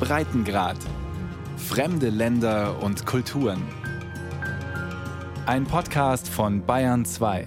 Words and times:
Breitengrad. 0.00 0.76
Fremde 1.56 2.08
Länder 2.08 2.80
und 2.82 3.04
Kulturen. 3.04 3.62
Ein 5.46 5.64
Podcast 5.64 6.28
von 6.28 6.64
Bayern 6.64 7.04
2. 7.04 7.46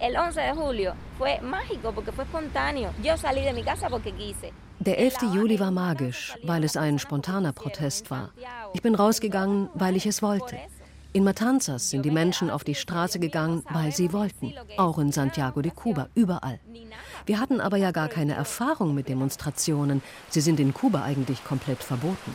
El 0.00 0.16
11 0.16 0.40
de 0.40 0.52
julio 0.52 0.92
fue 1.16 1.40
mágico 1.40 1.92
porque 1.92 2.12
fue 2.12 2.24
espontáneo. 2.24 2.90
Yo 3.02 3.16
salí 3.16 3.42
de 3.42 3.52
mi 3.52 3.62
casa 3.62 3.88
porque 3.88 4.12
quise. 4.12 4.52
Der 4.80 4.98
11. 4.98 5.26
Juli 5.34 5.58
war 5.58 5.70
magisch, 5.70 6.36
weil 6.44 6.64
es 6.64 6.76
ein 6.76 6.98
spontaner 6.98 7.52
Protest 7.52 8.10
war. 8.10 8.30
Ich 8.74 8.82
bin 8.82 8.94
rausgegangen, 8.94 9.70
weil 9.74 9.96
ich 9.96 10.06
es 10.06 10.22
wollte. 10.22 10.56
In 11.14 11.24
Matanzas 11.24 11.88
sind 11.88 12.04
die 12.04 12.10
Menschen 12.10 12.50
auf 12.50 12.64
die 12.64 12.74
Straße 12.74 13.18
gegangen, 13.18 13.64
weil 13.70 13.92
sie 13.92 14.12
wollten. 14.12 14.52
Auch 14.76 14.98
in 14.98 15.10
Santiago 15.10 15.62
de 15.62 15.72
Cuba, 15.74 16.08
überall. 16.14 16.60
Wir 17.24 17.40
hatten 17.40 17.60
aber 17.60 17.78
ja 17.78 17.92
gar 17.92 18.08
keine 18.08 18.34
Erfahrung 18.34 18.94
mit 18.94 19.08
Demonstrationen. 19.08 20.02
Sie 20.28 20.42
sind 20.42 20.60
in 20.60 20.74
Kuba 20.74 21.02
eigentlich 21.02 21.42
komplett 21.44 21.82
verboten. 21.82 22.34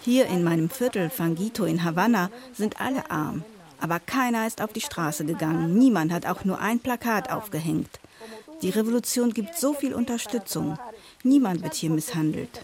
Hier 0.00 0.26
in 0.26 0.42
meinem 0.42 0.70
Viertel 0.70 1.08
Fangito 1.08 1.64
in 1.64 1.84
Havanna 1.84 2.30
sind 2.52 2.80
alle 2.80 3.10
arm. 3.10 3.44
Aber 3.80 4.00
keiner 4.00 4.46
ist 4.46 4.60
auf 4.60 4.72
die 4.72 4.80
Straße 4.80 5.24
gegangen. 5.24 5.78
Niemand 5.78 6.12
hat 6.12 6.26
auch 6.26 6.44
nur 6.44 6.58
ein 6.58 6.80
Plakat 6.80 7.30
aufgehängt. 7.30 8.00
Die 8.62 8.70
Revolution 8.70 9.32
gibt 9.32 9.56
so 9.56 9.72
viel 9.72 9.94
Unterstützung. 9.94 10.78
Niemand 11.22 11.62
wird 11.62 11.74
hier 11.74 11.90
misshandelt. 11.90 12.60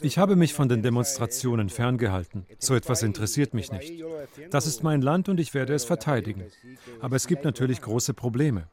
Ich 0.00 0.18
habe 0.18 0.36
mich 0.36 0.54
von 0.54 0.68
den 0.68 0.82
Demonstrationen 0.82 1.68
ferngehalten. 1.68 2.46
So 2.58 2.74
etwas 2.74 3.02
interessiert 3.02 3.54
mich 3.54 3.72
nicht. 3.72 4.02
Das 4.50 4.66
ist 4.66 4.82
mein 4.82 5.02
Land 5.02 5.28
und 5.28 5.40
ich 5.40 5.54
werde 5.54 5.74
es 5.74 5.84
verteidigen. 5.84 6.44
Aber 7.00 7.16
es 7.16 7.26
gibt 7.26 7.44
natürlich 7.44 7.80
große 7.80 8.14
Probleme. 8.14 8.68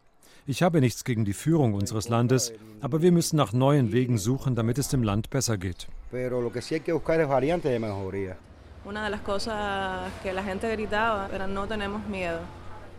Ich 0.46 0.64
habe 0.64 0.80
nichts 0.82 1.04
gegen 1.04 1.26
die 1.26 1.34
Führung 1.34 1.74
unseres 1.74 2.10
Landes, 2.10 2.54
aber 2.82 3.02
wir 3.02 3.12
müssen 3.12 3.36
nach 3.38 3.54
neuen 3.54 3.92
Wegen 3.92 4.18
suchen, 4.18 4.56
damit 4.56 4.78
es 4.78 4.88
dem 4.88 5.04
Land 5.04 5.30
besser 5.30 5.58
geht. 5.58 5.88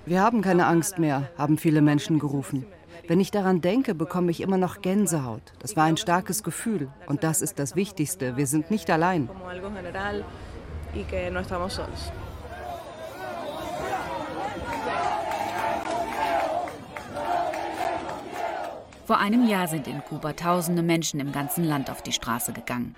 Wir 0.06 0.22
haben 0.22 0.42
keine 0.42 0.66
Angst 0.66 0.98
mehr, 0.98 1.30
haben 1.36 1.58
viele 1.58 1.82
Menschen 1.82 2.19
gerufen. 2.19 2.66
Wenn 3.09 3.20
ich 3.20 3.31
daran 3.31 3.61
denke, 3.61 3.95
bekomme 3.95 4.31
ich 4.31 4.41
immer 4.41 4.56
noch 4.56 4.83
Gänsehaut. 4.83 5.53
Das 5.59 5.77
war 5.77 5.84
ein 5.84 5.97
starkes 5.97 6.43
Gefühl 6.43 6.89
und 7.06 7.25
das 7.25 7.43
ist 7.43 7.59
das 7.59 7.77
Wichtigste. 7.77 8.37
Wir 8.37 8.47
sind 8.47 8.70
nicht 8.70 8.91
allein. 8.91 9.29
Vor 19.06 19.19
einem 19.19 19.48
Jahr 19.48 19.67
sind 19.67 19.89
in 19.89 20.05
Kuba 20.05 20.33
tausende 20.34 20.83
Menschen 20.83 21.19
im 21.19 21.33
ganzen 21.33 21.65
Land 21.65 21.91
auf 21.91 22.03
die 22.03 22.12
Straße 22.12 22.53
gegangen. 22.53 22.95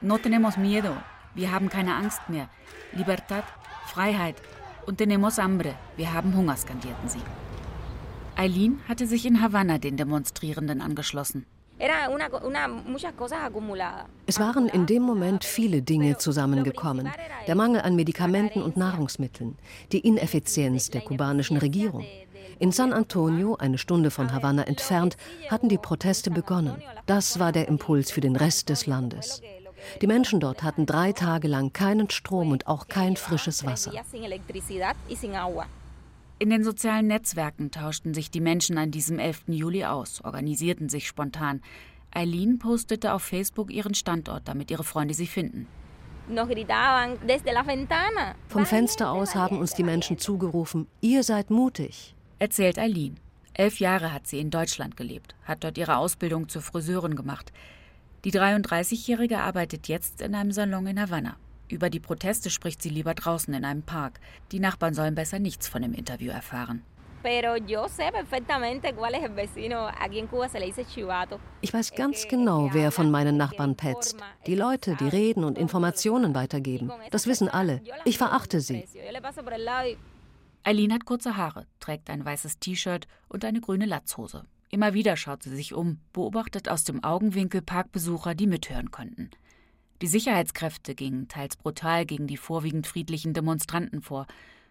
No 0.00 0.18
tenemos 0.18 0.56
miedo. 0.56 0.90
Wir 1.34 1.50
haben 1.50 1.68
keine 1.68 1.94
Angst 1.94 2.28
mehr. 2.28 2.48
Libertad, 2.92 3.44
Freiheit, 3.86 4.36
und 4.86 4.98
tenemos 4.98 5.38
hambre. 5.38 5.74
Wir 5.96 6.12
haben 6.12 6.36
Hunger, 6.36 6.56
skandierten 6.56 7.08
sie. 7.08 7.22
Eileen 8.36 8.80
hatte 8.88 9.06
sich 9.06 9.26
in 9.26 9.40
Havanna 9.40 9.78
den 9.78 9.96
Demonstrierenden 9.96 10.80
angeschlossen. 10.80 11.46
Es 14.26 14.40
waren 14.40 14.68
in 14.68 14.86
dem 14.86 15.02
Moment 15.02 15.44
viele 15.44 15.82
Dinge 15.82 16.16
zusammengekommen. 16.18 17.10
Der 17.46 17.54
Mangel 17.54 17.80
an 17.80 17.96
Medikamenten 17.96 18.62
und 18.62 18.76
Nahrungsmitteln, 18.76 19.56
die 19.92 19.98
Ineffizienz 19.98 20.90
der 20.90 21.00
kubanischen 21.00 21.56
Regierung. 21.56 22.04
In 22.60 22.70
San 22.70 22.92
Antonio, 22.92 23.56
eine 23.56 23.78
Stunde 23.78 24.10
von 24.10 24.32
Havanna 24.32 24.62
entfernt, 24.62 25.16
hatten 25.50 25.68
die 25.68 25.78
Proteste 25.78 26.30
begonnen. 26.30 26.80
Das 27.06 27.40
war 27.40 27.50
der 27.50 27.66
Impuls 27.68 28.12
für 28.12 28.20
den 28.20 28.36
Rest 28.36 28.68
des 28.68 28.86
Landes. 28.86 29.42
Die 30.00 30.06
Menschen 30.06 30.40
dort 30.40 30.62
hatten 30.62 30.86
drei 30.86 31.12
Tage 31.12 31.48
lang 31.48 31.72
keinen 31.72 32.10
Strom 32.10 32.50
und 32.50 32.66
auch 32.66 32.88
kein 32.88 33.16
frisches 33.16 33.64
Wasser. 33.64 33.92
In 36.40 36.50
den 36.50 36.64
sozialen 36.64 37.06
Netzwerken 37.06 37.70
tauschten 37.70 38.12
sich 38.12 38.30
die 38.30 38.40
Menschen 38.40 38.76
an 38.76 38.90
diesem 38.90 39.18
11. 39.18 39.44
Juli 39.48 39.84
aus, 39.84 40.22
organisierten 40.24 40.88
sich 40.88 41.06
spontan. 41.06 41.62
Eileen 42.12 42.58
postete 42.58 43.12
auf 43.12 43.22
Facebook 43.22 43.72
ihren 43.72 43.94
Standort, 43.94 44.46
damit 44.46 44.70
ihre 44.70 44.84
Freunde 44.84 45.14
sie 45.14 45.26
finden. 45.26 45.66
Vom 48.48 48.66
Fenster 48.66 49.10
aus 49.10 49.34
haben 49.34 49.58
uns 49.58 49.74
die 49.74 49.82
Menschen 49.82 50.18
zugerufen, 50.18 50.86
ihr 51.00 51.22
seid 51.22 51.50
mutig. 51.50 52.14
Erzählt 52.38 52.78
Eileen. 52.78 53.18
Elf 53.52 53.78
Jahre 53.78 54.12
hat 54.12 54.26
sie 54.26 54.40
in 54.40 54.50
Deutschland 54.50 54.96
gelebt, 54.96 55.36
hat 55.44 55.62
dort 55.62 55.78
ihre 55.78 55.96
Ausbildung 55.96 56.48
zur 56.48 56.62
Friseurin 56.62 57.14
gemacht. 57.14 57.52
Die 58.24 58.32
33-Jährige 58.32 59.40
arbeitet 59.40 59.86
jetzt 59.88 60.22
in 60.22 60.34
einem 60.34 60.50
Salon 60.50 60.86
in 60.86 60.98
Havanna. 60.98 61.36
Über 61.68 61.90
die 61.90 62.00
Proteste 62.00 62.48
spricht 62.48 62.80
sie 62.80 62.88
lieber 62.88 63.12
draußen 63.12 63.52
in 63.52 63.66
einem 63.66 63.82
Park. 63.82 64.18
Die 64.50 64.60
Nachbarn 64.60 64.94
sollen 64.94 65.14
besser 65.14 65.38
nichts 65.38 65.68
von 65.68 65.82
dem 65.82 65.92
Interview 65.92 66.30
erfahren. 66.30 66.82
Ich 71.60 71.74
weiß 71.74 71.94
ganz 71.94 72.28
genau, 72.28 72.68
wer 72.72 72.92
von 72.92 73.10
meinen 73.10 73.36
Nachbarn 73.36 73.76
petzt. 73.76 74.16
Die 74.46 74.54
Leute, 74.54 74.96
die 74.96 75.08
reden 75.08 75.44
und 75.44 75.58
Informationen 75.58 76.34
weitergeben. 76.34 76.90
Das 77.10 77.26
wissen 77.26 77.48
alle. 77.48 77.82
Ich 78.06 78.16
verachte 78.16 78.60
sie. 78.60 78.86
Eileen 80.62 80.94
hat 80.94 81.04
kurze 81.04 81.36
Haare, 81.36 81.66
trägt 81.78 82.08
ein 82.08 82.24
weißes 82.24 82.58
T-Shirt 82.58 83.06
und 83.28 83.44
eine 83.44 83.60
grüne 83.60 83.84
Latzhose. 83.84 84.46
Immer 84.74 84.92
wieder 84.92 85.16
schaut 85.16 85.44
sie 85.44 85.54
sich 85.54 85.72
um, 85.72 86.00
beobachtet 86.12 86.68
aus 86.68 86.82
dem 86.82 87.04
Augenwinkel 87.04 87.62
Parkbesucher, 87.62 88.34
die 88.34 88.48
mithören 88.48 88.90
könnten. 88.90 89.30
Die 90.02 90.08
Sicherheitskräfte 90.08 90.96
gingen 90.96 91.28
teils 91.28 91.56
brutal 91.56 92.04
gegen 92.04 92.26
die 92.26 92.36
vorwiegend 92.36 92.88
friedlichen 92.88 93.34
Demonstranten 93.34 94.02
vor. 94.02 94.26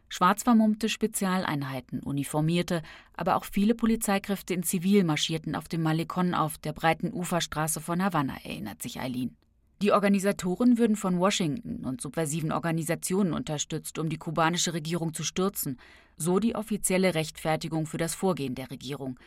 Schwarz 0.10 0.44
vermummte 0.44 0.90
Spezialeinheiten, 0.90 2.02
uniformierte, 2.02 2.82
aber 3.14 3.38
auch 3.38 3.46
viele 3.46 3.76
Polizeikräfte 3.76 4.54
in 4.54 4.64
Zivil 4.64 5.06
marschierten 5.06 5.56
auf 5.56 5.70
dem 5.70 5.82
Malecon 5.84 6.34
auf 6.34 6.58
der 6.58 6.74
breiten 6.74 7.14
Uferstraße 7.14 7.80
von 7.80 8.04
Havanna, 8.04 8.36
erinnert 8.44 8.82
sich 8.82 9.00
Eileen. 9.00 9.38
Die 9.82 9.94
Organisatoren 9.94 10.78
würden 10.78 10.98
von 10.98 11.18
Washington 11.18 11.86
und 11.86 12.02
subversiven 12.02 12.52
Organisationen 12.52 13.32
unterstützt, 13.32 13.98
um 14.00 14.10
die 14.10 14.18
kubanische 14.18 14.74
Regierung 14.74 15.14
zu 15.14 15.24
stürzen, 15.24 15.80
so 16.18 16.40
die 16.40 16.56
offizielle 16.56 17.16
Rechtfertigung 17.16 17.86
für 17.86 17.98
das 17.98 18.16
Vorgehen 18.16 18.56
der 18.56 18.70
Regierung. 18.70 19.18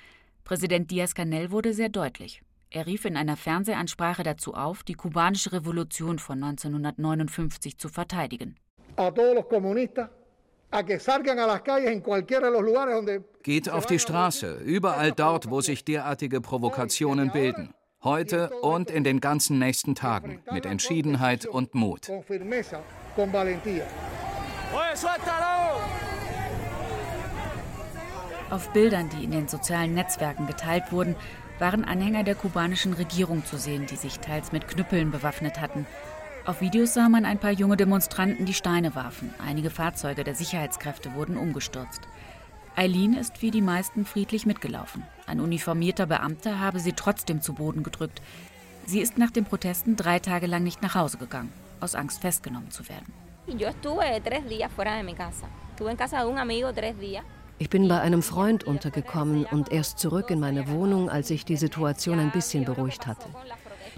Präsident 0.47 0.93
Díaz-Canel 0.93 1.51
wurde 1.51 1.75
sehr 1.75 1.89
deutlich. 1.89 2.41
Er 2.71 2.87
rief 2.87 3.05
in 3.05 3.17
einer 3.17 3.37
Fernsehansprache 3.37 4.23
dazu 4.23 4.55
auf, 4.55 4.85
die 4.85 4.95
kubanische 4.95 5.53
Revolution 5.53 6.21
von 6.21 6.41
1959 6.41 7.79
zu 7.79 7.89
verteidigen. 7.89 8.55
Geht 13.43 13.69
auf 13.71 13.87
die 13.87 13.99
Straße, 13.99 14.55
überall 14.65 15.11
dort, 15.11 15.51
wo 15.51 15.61
sich 15.61 15.85
derartige 15.85 16.41
Provokationen 16.41 17.33
bilden. 17.33 17.75
Heute 18.05 18.51
und 18.63 18.89
in 18.93 19.03
den 19.03 19.21
ganzen 19.21 19.59
nächsten 19.59 19.97
Tagen 19.97 20.43
mit 20.53 20.65
Entschiedenheit 20.65 21.45
und 21.47 21.75
Mut. 21.75 22.09
Auf 28.49 28.73
Bildern, 28.73 29.09
die 29.09 29.25
in 29.25 29.33
den 29.33 29.49
sozialen 29.49 29.95
Netzwerken 29.95 30.47
geteilt 30.47 30.93
wurden, 30.93 31.17
waren 31.59 31.85
Anhänger 31.85 32.23
der 32.23 32.37
kubanischen 32.37 32.93
Regierung 32.93 33.45
zu 33.45 33.57
sehen, 33.57 33.87
die 33.87 33.97
sich 33.97 34.21
teils 34.21 34.53
mit 34.53 34.69
Knüppeln 34.69 35.11
bewaffnet 35.11 35.61
hatten. 35.61 35.87
Auf 36.45 36.61
Videos 36.61 36.95
sah 36.95 37.09
man 37.09 37.25
ein 37.25 37.39
paar 37.39 37.51
junge 37.51 37.77
Demonstranten, 37.77 38.47
die 38.47 38.55
Steine 38.55 38.95
warfen. 38.95 39.35
Einige 39.45 39.71
Fahrzeuge 39.71 40.23
der 40.23 40.37
Sicherheitskräfte 40.37 41.15
wurden 41.15 41.37
umgestürzt. 41.37 42.03
Eileen 42.77 43.15
ist 43.15 43.43
wie 43.43 43.51
die 43.51 43.63
meisten 43.63 44.05
friedlich 44.07 44.47
mitgelaufen. 44.47 45.03
Ein 45.27 45.41
uniformierter 45.41 46.07
Beamter 46.07 46.61
habe 46.61 46.79
sie 46.79 46.93
trotzdem 46.93 47.41
zu 47.41 47.55
Boden 47.55 47.83
gedrückt. 47.83 48.23
Sie 48.85 49.01
ist 49.01 49.19
nach 49.19 49.33
den 49.33 49.45
Protesten 49.45 49.97
drei 49.97 50.21
Tage 50.21 50.47
lang 50.47 50.63
nicht 50.63 50.83
nach 50.83 50.95
Hause 50.95 51.17
gegangen, 51.19 51.53
aus 51.81 51.97
Angst 51.97 52.21
festgenommen 52.21 52.71
zu 52.71 52.89
werden. 52.89 53.13
Yo 53.49 53.67
estuve 53.69 54.21
tres 54.23 54.47
días 54.49 54.71
fuera 54.71 54.95
de 54.95 55.03
mi 55.03 55.15
casa. 55.15 55.49
Estuve 55.71 55.91
en 55.91 55.97
casa 55.97 56.21
de 56.21 56.27
un 56.27 56.39
amigo 56.39 56.73
tres 56.73 56.97
días. 56.99 57.25
Ich 57.59 57.71
bin 57.71 57.89
bei 57.89 58.01
einem 58.01 58.23
Freund 58.23 58.65
untergekommen 58.65 59.47
und 59.47 59.73
erst 59.73 59.99
zurück 59.99 60.31
in 60.31 60.41
meine 60.41 60.69
Wohnung, 60.69 61.09
als 61.09 61.29
sich 61.29 61.47
die 61.47 61.57
Situation 61.57 62.19
ein 62.19 62.31
bisschen 62.31 62.67
beruhigt 62.67 63.07
hatte. 63.07 63.29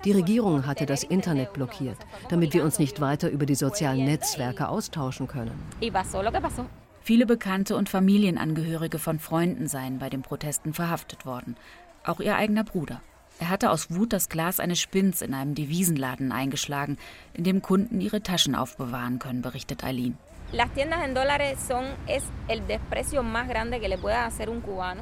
Die 0.04 0.12
Regierung 0.12 0.64
hatte 0.64 0.86
das 0.86 1.02
Internet 1.02 1.54
blockiert, 1.54 1.96
damit 2.28 2.54
wir 2.54 2.62
uns 2.62 2.78
nicht 2.78 3.00
weiter 3.00 3.28
über 3.28 3.46
die 3.46 3.56
sozialen 3.56 4.04
Netzwerke 4.04 4.68
austauschen 4.68 5.26
können. 5.26 5.60
Viele 7.02 7.26
Bekannte 7.26 7.74
und 7.74 7.88
Familienangehörige 7.88 9.00
von 9.00 9.18
Freunden 9.18 9.66
seien 9.66 9.98
bei 9.98 10.08
den 10.08 10.22
Protesten 10.22 10.72
verhaftet 10.72 11.26
worden. 11.26 11.56
Auch 12.04 12.20
ihr 12.20 12.36
eigener 12.36 12.62
Bruder. 12.62 13.00
Er 13.40 13.48
hatte 13.48 13.70
aus 13.70 13.90
Wut 13.90 14.12
das 14.12 14.28
Glas 14.28 14.60
eines 14.60 14.80
Spinns 14.80 15.20
in 15.20 15.34
einem 15.34 15.56
Devisenladen 15.56 16.30
eingeschlagen, 16.30 16.96
in 17.34 17.42
dem 17.42 17.60
Kunden 17.60 18.00
ihre 18.00 18.22
Taschen 18.22 18.54
aufbewahren 18.54 19.18
können, 19.18 19.42
berichtet 19.42 19.82
Eileen. 19.82 20.16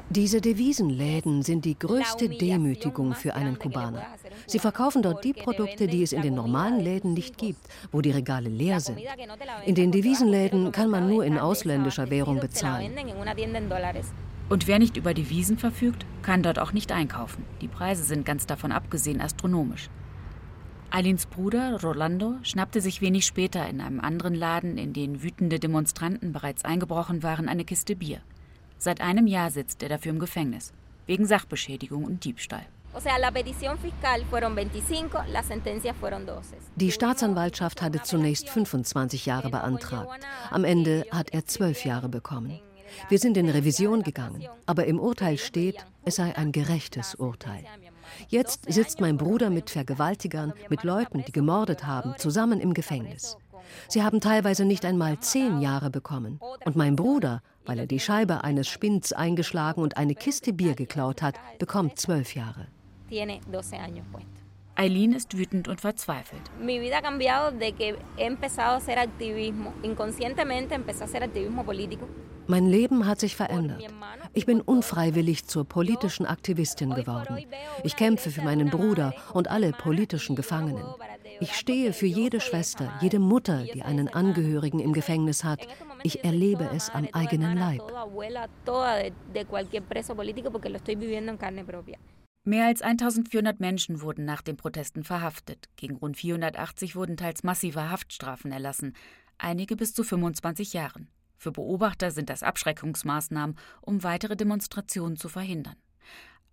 Diese 0.09 0.41
Devisenläden 0.41 1.41
sind 1.41 1.63
die 1.63 1.79
größte 1.79 2.27
Demütigung 2.27 3.13
für 3.13 3.33
einen 3.33 3.57
Kubaner. 3.57 4.05
Sie 4.45 4.59
verkaufen 4.59 5.01
dort 5.01 5.23
die 5.23 5.31
Produkte, 5.31 5.87
die 5.87 6.03
es 6.03 6.11
in 6.11 6.21
den 6.21 6.35
normalen 6.35 6.81
Läden 6.81 7.13
nicht 7.13 7.37
gibt, 7.37 7.61
wo 7.93 8.01
die 8.01 8.11
Regale 8.11 8.49
leer 8.49 8.81
sind. 8.81 8.99
In 9.65 9.75
den 9.75 9.93
Devisenläden 9.93 10.73
kann 10.73 10.89
man 10.89 11.07
nur 11.07 11.23
in 11.23 11.39
ausländischer 11.39 12.09
Währung 12.09 12.41
bezahlen. 12.41 12.91
Und 14.49 14.67
wer 14.67 14.79
nicht 14.79 14.97
über 14.97 15.13
Devisen 15.13 15.57
verfügt, 15.57 16.05
kann 16.23 16.43
dort 16.43 16.59
auch 16.59 16.73
nicht 16.73 16.91
einkaufen. 16.91 17.45
Die 17.61 17.69
Preise 17.69 18.03
sind 18.03 18.25
ganz 18.25 18.47
davon 18.47 18.73
abgesehen 18.73 19.21
astronomisch. 19.21 19.89
Alins 20.89 21.25
Bruder 21.25 21.81
Rolando 21.81 22.35
schnappte 22.43 22.79
sich 22.79 23.01
wenig 23.01 23.25
später 23.25 23.67
in 23.67 23.81
einem 23.81 23.99
anderen 23.99 24.33
Laden, 24.33 24.77
in 24.77 24.93
den 24.93 25.21
wütende 25.21 25.59
Demonstranten 25.59 26.31
bereits 26.31 26.63
eingebrochen 26.63 27.23
waren, 27.23 27.49
eine 27.49 27.65
Kiste 27.65 27.95
Bier. 27.95 28.21
Seit 28.77 29.01
einem 29.01 29.27
Jahr 29.27 29.51
sitzt 29.51 29.83
er 29.83 29.89
dafür 29.89 30.11
im 30.11 30.19
Gefängnis, 30.19 30.73
wegen 31.05 31.25
Sachbeschädigung 31.25 32.05
und 32.05 32.23
Diebstahl. 32.23 32.65
Die 36.75 36.91
Staatsanwaltschaft 36.91 37.81
hatte 37.81 38.01
zunächst 38.01 38.49
25 38.49 39.25
Jahre 39.25 39.49
beantragt. 39.49 40.25
Am 40.49 40.63
Ende 40.63 41.05
hat 41.11 41.31
er 41.31 41.45
zwölf 41.45 41.85
Jahre 41.85 42.09
bekommen. 42.09 42.59
Wir 43.09 43.19
sind 43.19 43.35
in 43.37 43.49
Revision 43.49 44.03
gegangen, 44.03 44.47
aber 44.65 44.85
im 44.85 44.99
Urteil 44.99 45.37
steht, 45.37 45.85
es 46.05 46.15
sei 46.15 46.35
ein 46.35 46.53
gerechtes 46.53 47.15
Urteil. 47.15 47.65
Jetzt 48.29 48.71
sitzt 48.71 49.01
mein 49.01 49.17
Bruder 49.17 49.49
mit 49.49 49.69
Vergewaltigern, 49.69 50.53
mit 50.69 50.83
Leuten, 50.83 51.23
die 51.25 51.31
gemordet 51.31 51.85
haben, 51.85 52.15
zusammen 52.17 52.59
im 52.59 52.73
Gefängnis. 52.73 53.37
Sie 53.89 54.03
haben 54.03 54.21
teilweise 54.21 54.65
nicht 54.65 54.85
einmal 54.85 55.19
zehn 55.19 55.61
Jahre 55.61 55.89
bekommen. 55.89 56.39
Und 56.65 56.75
mein 56.75 56.95
Bruder, 56.95 57.41
weil 57.65 57.79
er 57.79 57.87
die 57.87 57.99
Scheibe 57.99 58.43
eines 58.43 58.67
Spinns 58.67 59.13
eingeschlagen 59.13 59.81
und 59.81 59.97
eine 59.97 60.15
Kiste 60.15 60.53
Bier 60.53 60.75
geklaut 60.75 61.21
hat, 61.21 61.35
bekommt 61.59 61.99
zwölf 61.99 62.35
Jahre. 62.35 62.67
Eileen 64.79 65.13
ist 65.13 65.35
wütend 65.35 65.67
und 65.67 65.81
verzweifelt. 65.81 66.41
Mein 72.49 72.67
Leben 72.67 73.07
hat 73.07 73.19
sich 73.19 73.35
verändert. 73.35 73.83
Ich 74.33 74.45
bin 74.45 74.61
unfreiwillig 74.61 75.47
zur 75.47 75.65
politischen 75.65 76.27
Aktivistin 76.27 76.91
geworden. 76.93 77.43
Ich 77.83 77.95
kämpfe 77.95 78.29
für 78.29 78.43
meinen 78.43 78.69
Bruder 78.69 79.13
und 79.33 79.49
alle 79.49 79.71
politischen 79.71 80.35
Gefangenen. 80.35 80.85
Ich 81.39 81.55
stehe 81.55 81.91
für 81.91 82.05
jede 82.05 82.39
Schwester, 82.39 82.93
jede 83.01 83.17
Mutter, 83.17 83.63
die 83.73 83.81
einen 83.81 84.07
Angehörigen 84.07 84.79
im 84.79 84.93
Gefängnis 84.93 85.43
hat. 85.43 85.67
Ich 86.03 86.23
erlebe 86.23 86.69
es 86.75 86.91
am 86.91 87.07
eigenen 87.13 87.57
Leib. 87.57 87.81
Mehr 92.47 92.67
als 92.67 92.81
1400 92.81 93.59
Menschen 93.59 93.99
wurden 93.99 94.23
nach 94.23 94.41
den 94.41 94.55
Protesten 94.55 95.03
verhaftet. 95.03 95.67
Gegen 95.75 95.97
rund 95.97 96.15
480 96.15 96.95
wurden 96.95 97.17
teils 97.17 97.43
massive 97.43 97.89
Haftstrafen 97.89 98.53
erlassen, 98.53 98.93
einige 99.37 99.75
bis 99.75 99.93
zu 99.93 100.05
25 100.05 100.71
Jahren. 100.71 101.09
Für 101.35 101.51
Beobachter 101.51 102.09
sind 102.09 102.29
das 102.29 102.43
Abschreckungsmaßnahmen, 102.43 103.57
um 103.81 104.01
weitere 104.01 104.37
Demonstrationen 104.37 105.17
zu 105.17 105.27
verhindern. 105.27 105.75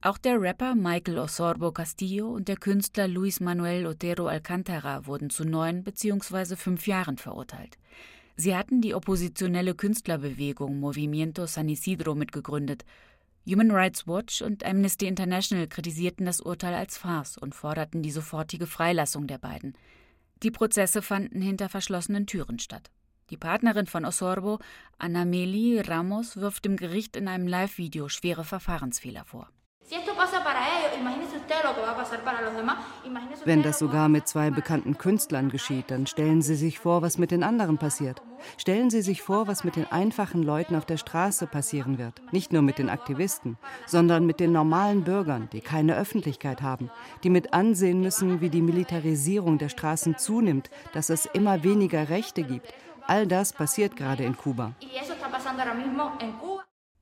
Auch 0.01 0.19
der 0.19 0.41
Rapper 0.41 0.75
Michael 0.75 1.17
Osorbo 1.17 1.71
Castillo 1.71 2.29
und 2.29 2.49
der 2.49 2.57
Künstler 2.57 3.07
Luis 3.07 3.39
Manuel 3.39 3.87
Otero 3.87 4.27
Alcantara 4.27 5.07
wurden 5.07 5.31
zu 5.31 5.45
neun 5.45 5.85
bzw. 5.85 6.57
fünf 6.57 6.89
Jahren 6.89 7.19
verurteilt. 7.19 7.79
Sie 8.35 8.57
hatten 8.57 8.81
die 8.81 8.95
oppositionelle 8.95 9.77
Künstlerbewegung 9.77 10.81
Movimiento 10.81 11.47
San 11.47 11.69
Isidro 11.69 12.17
mitgegründet. 12.17 12.85
Human 13.47 13.71
Rights 13.71 14.07
Watch 14.07 14.41
und 14.41 14.65
Amnesty 14.65 15.07
International 15.07 15.67
kritisierten 15.69 16.25
das 16.25 16.41
Urteil 16.41 16.73
als 16.73 16.97
Farce 16.97 17.37
und 17.37 17.55
forderten 17.55 18.03
die 18.03 18.11
sofortige 18.11 18.67
Freilassung 18.67 19.27
der 19.27 19.37
beiden. 19.37 19.77
Die 20.43 20.51
Prozesse 20.51 21.03
fanden 21.03 21.43
hinter 21.43 21.69
verschlossenen 21.69 22.27
Türen 22.27 22.59
statt. 22.59 22.91
Die 23.29 23.37
Partnerin 23.37 23.87
von 23.87 24.07
Osorbo, 24.07 24.61
Anameli 24.99 25.81
Ramos, 25.81 26.39
wirft 26.39 26.65
dem 26.65 26.77
Gericht 26.77 27.17
in 27.17 27.29
einem 27.29 27.47
Live-Video 27.47 28.09
schwere 28.09 28.45
Verfahrensfehler 28.45 29.27
vor. 29.27 29.51
Wenn 33.45 33.63
das 33.63 33.79
sogar 33.79 34.09
mit 34.09 34.27
zwei 34.27 34.51
bekannten 34.51 34.97
Künstlern 34.97 35.51
geschieht, 35.51 35.91
dann 35.91 36.07
stellen 36.07 36.43
Sie 36.43 36.55
sich 36.55 36.79
vor, 36.79 37.03
was 37.03 37.19
mit 37.19 37.31
den 37.31 37.43
anderen 37.43 37.79
passiert. 37.79 38.23
Stellen 38.57 38.91
Sie 38.91 39.03
sich 39.03 39.23
vor, 39.23 39.47
was 39.47 39.65
mit 39.65 39.77
den 39.77 39.91
einfachen 39.91 40.43
Leuten 40.43 40.75
auf 40.75 40.87
der 40.87 40.97
Straße 40.97 41.47
passieren 41.47 41.99
wird. 41.99 42.21
Nicht 42.33 42.53
nur 42.53 42.63
mit 42.63 42.79
den 42.79 42.91
Aktivisten, 42.91 43.59
sondern 43.87 44.27
mit 44.27 44.41
den 44.41 44.53
normalen 44.53 45.05
Bürgern, 45.05 45.49
die 45.53 45.61
keine 45.61 45.97
Öffentlichkeit 45.97 46.63
haben, 46.63 46.91
die 47.23 47.31
mit 47.31 47.53
ansehen 47.53 48.01
müssen, 48.01 48.41
wie 48.41 48.51
die 48.51 48.63
Militarisierung 48.63 49.59
der 49.59 49.69
Straßen 49.69 50.17
zunimmt, 50.19 50.71
dass 50.93 51.11
es 51.11 51.27
immer 51.27 51.63
weniger 51.63 52.09
Rechte 52.09 52.43
gibt, 52.43 52.73
All 53.07 53.27
das 53.27 53.53
passiert 53.53 53.97
gerade 53.97 54.25
in 54.25 54.35
Kuba. 54.35 54.73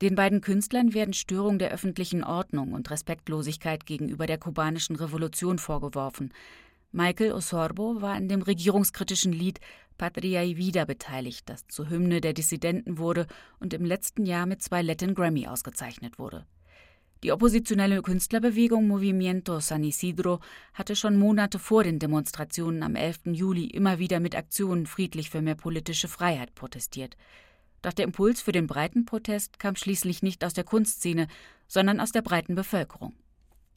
Den 0.01 0.15
beiden 0.15 0.41
Künstlern 0.41 0.93
werden 0.93 1.13
Störung 1.13 1.59
der 1.59 1.71
öffentlichen 1.71 2.23
Ordnung 2.23 2.73
und 2.73 2.89
Respektlosigkeit 2.89 3.85
gegenüber 3.85 4.25
der 4.25 4.37
kubanischen 4.37 4.95
Revolution 4.95 5.59
vorgeworfen. 5.59 6.33
Michael 6.91 7.31
Osorbo 7.31 8.01
war 8.01 8.13
an 8.13 8.27
dem 8.27 8.41
regierungskritischen 8.41 9.33
Lied 9.33 9.59
Patria 9.97 10.43
y 10.43 10.57
Vida 10.57 10.85
beteiligt, 10.85 11.49
das 11.49 11.67
zur 11.67 11.89
Hymne 11.89 12.21
der 12.21 12.33
Dissidenten 12.33 12.97
wurde 12.97 13.27
und 13.59 13.73
im 13.73 13.85
letzten 13.85 14.25
Jahr 14.25 14.45
mit 14.45 14.61
zwei 14.61 14.81
Latin 14.81 15.15
Grammy 15.15 15.47
ausgezeichnet 15.47 16.19
wurde. 16.19 16.45
Die 17.23 17.31
oppositionelle 17.31 18.01
Künstlerbewegung 18.01 18.85
Movimiento 18.85 19.61
San 19.61 19.85
Isidro 19.85 20.41
hatte 20.73 20.95
schon 20.95 21.15
Monate 21.15 21.57
vor 21.57 21.85
den 21.85 21.97
Demonstrationen 21.97 22.83
am 22.83 22.95
11. 22.95 23.21
Juli 23.27 23.65
immer 23.67 23.97
wieder 23.97 24.19
mit 24.19 24.35
Aktionen 24.35 24.85
friedlich 24.85 25.29
für 25.29 25.41
mehr 25.41 25.55
politische 25.55 26.09
Freiheit 26.09 26.53
protestiert. 26.53 27.15
Doch 27.83 27.93
der 27.93 28.05
Impuls 28.05 28.41
für 28.41 28.53
den 28.53 28.65
breiten 28.65 29.05
Protest 29.05 29.59
kam 29.59 29.75
schließlich 29.75 30.23
nicht 30.23 30.43
aus 30.43 30.53
der 30.53 30.63
Kunstszene, 30.63 31.27
sondern 31.67 31.99
aus 31.99 32.11
der 32.11 32.23
breiten 32.23 32.55
Bevölkerung. 32.55 33.13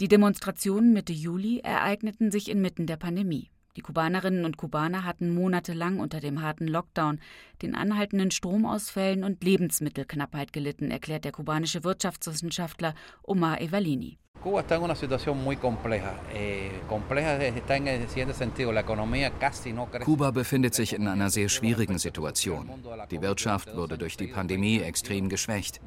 Die 0.01 0.09
Demonstrationen 0.09 0.93
Mitte 0.93 1.13
Juli 1.13 1.59
ereigneten 1.59 2.31
sich 2.31 2.49
inmitten 2.49 2.87
der 2.87 2.97
Pandemie. 2.97 3.51
Die 3.77 3.83
Kubanerinnen 3.83 4.47
und 4.47 4.57
Kubaner 4.57 5.05
hatten 5.05 5.35
monatelang 5.35 6.01
unter 6.01 6.21
dem 6.21 6.41
harten 6.41 6.67
Lockdown, 6.67 7.21
den 7.61 7.75
anhaltenden 7.75 8.31
Stromausfällen 8.31 9.23
und 9.23 9.45
Lebensmittelknappheit 9.45 10.55
gelitten, 10.55 10.91
erklärt 10.91 11.27
der 11.27 11.33
kubanische 11.33 11.85
Wirtschaftswissenschaftler 11.85 12.95
Omar 13.23 13.61
Evalini. 13.61 14.19
Kuba 14.43 14.61
está 14.61 14.77
en 14.77 14.83
una 14.83 14.95
situación 14.95 15.43
muy 15.43 15.57
compleja. 15.57 16.15
Eh, 16.33 16.71
compleja 16.89 17.37
está 17.37 17.77
en 17.77 17.89
el 17.89 18.09
siguiente 18.09 18.33
sentido. 18.33 18.71
La 18.71 18.83
economía 18.83 19.31
casi 19.41 19.73
no 19.73 19.87
crece. 19.87 20.05
Kuba 20.05 20.31
befindet 20.31 20.75
sich 20.75 20.93
in 20.93 21.09
einer 21.09 21.31
sehr 21.31 21.49
schwierigen 21.49 21.99
Situation. 21.99 22.71
Die 23.11 23.21
Wirtschaft 23.21 23.75
wurde 23.75 23.99
durch 23.99 24.17
die 24.17 24.29
Pandemie 24.29 24.79
extrem 24.79 25.29
geschwächt. 25.29 25.81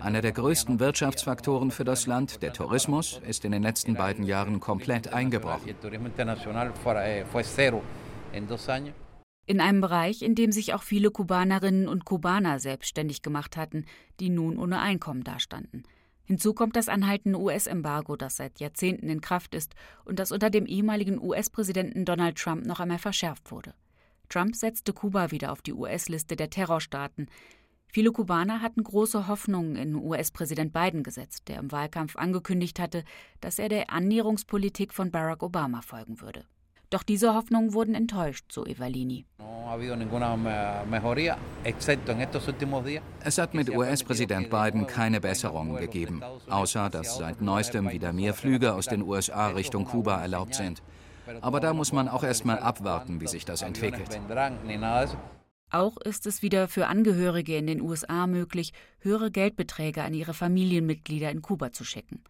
Einer 0.00 0.20
der 0.20 0.32
größten 0.32 0.80
Wirtschaftsfaktoren 0.80 1.70
für 1.70 1.84
das 1.84 2.06
Land, 2.06 2.42
der 2.42 2.52
Tourismus, 2.52 3.20
ist 3.26 3.44
in 3.44 3.52
den 3.52 3.62
letzten 3.62 3.94
beiden 3.94 4.24
Jahren 4.24 4.60
komplett 4.60 5.12
eingebrochen. 5.12 5.74
In 9.46 9.60
einem 9.60 9.80
Bereich, 9.80 10.22
in 10.22 10.34
dem 10.34 10.52
sich 10.52 10.74
auch 10.74 10.82
viele 10.82 11.10
Kubanerinnen 11.10 11.88
und 11.88 12.04
Kubaner 12.04 12.58
selbstständig 12.58 13.22
gemacht 13.22 13.56
hatten, 13.56 13.84
die 14.20 14.30
nun 14.30 14.58
ohne 14.58 14.80
Einkommen 14.80 15.22
dastanden. 15.22 15.82
Hinzu 16.24 16.54
kommt 16.54 16.76
das 16.76 16.88
anhaltende 16.88 17.38
US-Embargo, 17.38 18.16
das 18.16 18.36
seit 18.36 18.58
Jahrzehnten 18.58 19.10
in 19.10 19.20
Kraft 19.20 19.54
ist 19.54 19.74
und 20.06 20.18
das 20.18 20.32
unter 20.32 20.48
dem 20.48 20.64
ehemaligen 20.64 21.20
US-Präsidenten 21.22 22.06
Donald 22.06 22.38
Trump 22.38 22.64
noch 22.64 22.80
einmal 22.80 22.98
verschärft 22.98 23.50
wurde. 23.50 23.74
Trump 24.30 24.56
setzte 24.56 24.94
Kuba 24.94 25.30
wieder 25.30 25.52
auf 25.52 25.60
die 25.60 25.74
US-Liste 25.74 26.36
der 26.36 26.48
Terrorstaaten. 26.48 27.28
Viele 27.94 28.10
Kubaner 28.10 28.60
hatten 28.60 28.82
große 28.82 29.28
Hoffnungen 29.28 29.76
in 29.76 29.94
US-Präsident 29.94 30.72
Biden 30.72 31.04
gesetzt, 31.04 31.44
der 31.46 31.60
im 31.60 31.70
Wahlkampf 31.70 32.16
angekündigt 32.16 32.80
hatte, 32.80 33.04
dass 33.40 33.60
er 33.60 33.68
der 33.68 33.90
Annäherungspolitik 33.90 34.92
von 34.92 35.12
Barack 35.12 35.44
Obama 35.44 35.80
folgen 35.80 36.20
würde. 36.20 36.44
Doch 36.90 37.04
diese 37.04 37.36
Hoffnungen 37.36 37.72
wurden 37.72 37.94
enttäuscht, 37.94 38.46
so 38.50 38.66
Evalini. 38.66 39.26
Es 43.20 43.38
hat 43.38 43.54
mit 43.54 43.70
US-Präsident 43.70 44.50
Biden 44.50 44.86
keine 44.88 45.20
Besserungen 45.20 45.76
gegeben, 45.76 46.20
außer 46.50 46.90
dass 46.90 47.16
seit 47.16 47.42
neuestem 47.42 47.88
wieder 47.92 48.12
mehr 48.12 48.34
Flüge 48.34 48.74
aus 48.74 48.86
den 48.86 49.02
USA 49.02 49.50
Richtung 49.50 49.84
Kuba 49.84 50.20
erlaubt 50.20 50.56
sind. 50.56 50.82
Aber 51.40 51.60
da 51.60 51.72
muss 51.72 51.92
man 51.92 52.08
auch 52.08 52.24
erst 52.24 52.44
mal 52.44 52.58
abwarten, 52.58 53.20
wie 53.20 53.28
sich 53.28 53.44
das 53.44 53.62
entwickelt. 53.62 54.20
Auch 55.70 55.96
ist 55.96 56.26
es 56.26 56.42
wieder 56.42 56.68
für 56.68 56.86
Angehörige 56.86 57.56
in 57.56 57.66
den 57.66 57.80
USA 57.80 58.26
möglich, 58.26 58.72
höhere 59.00 59.30
Geldbeträge 59.30 60.02
an 60.02 60.14
ihre 60.14 60.34
Familienmitglieder 60.34 61.30
in 61.30 61.42
Kuba 61.42 61.72
zu 61.72 61.84
schicken. 61.84 62.22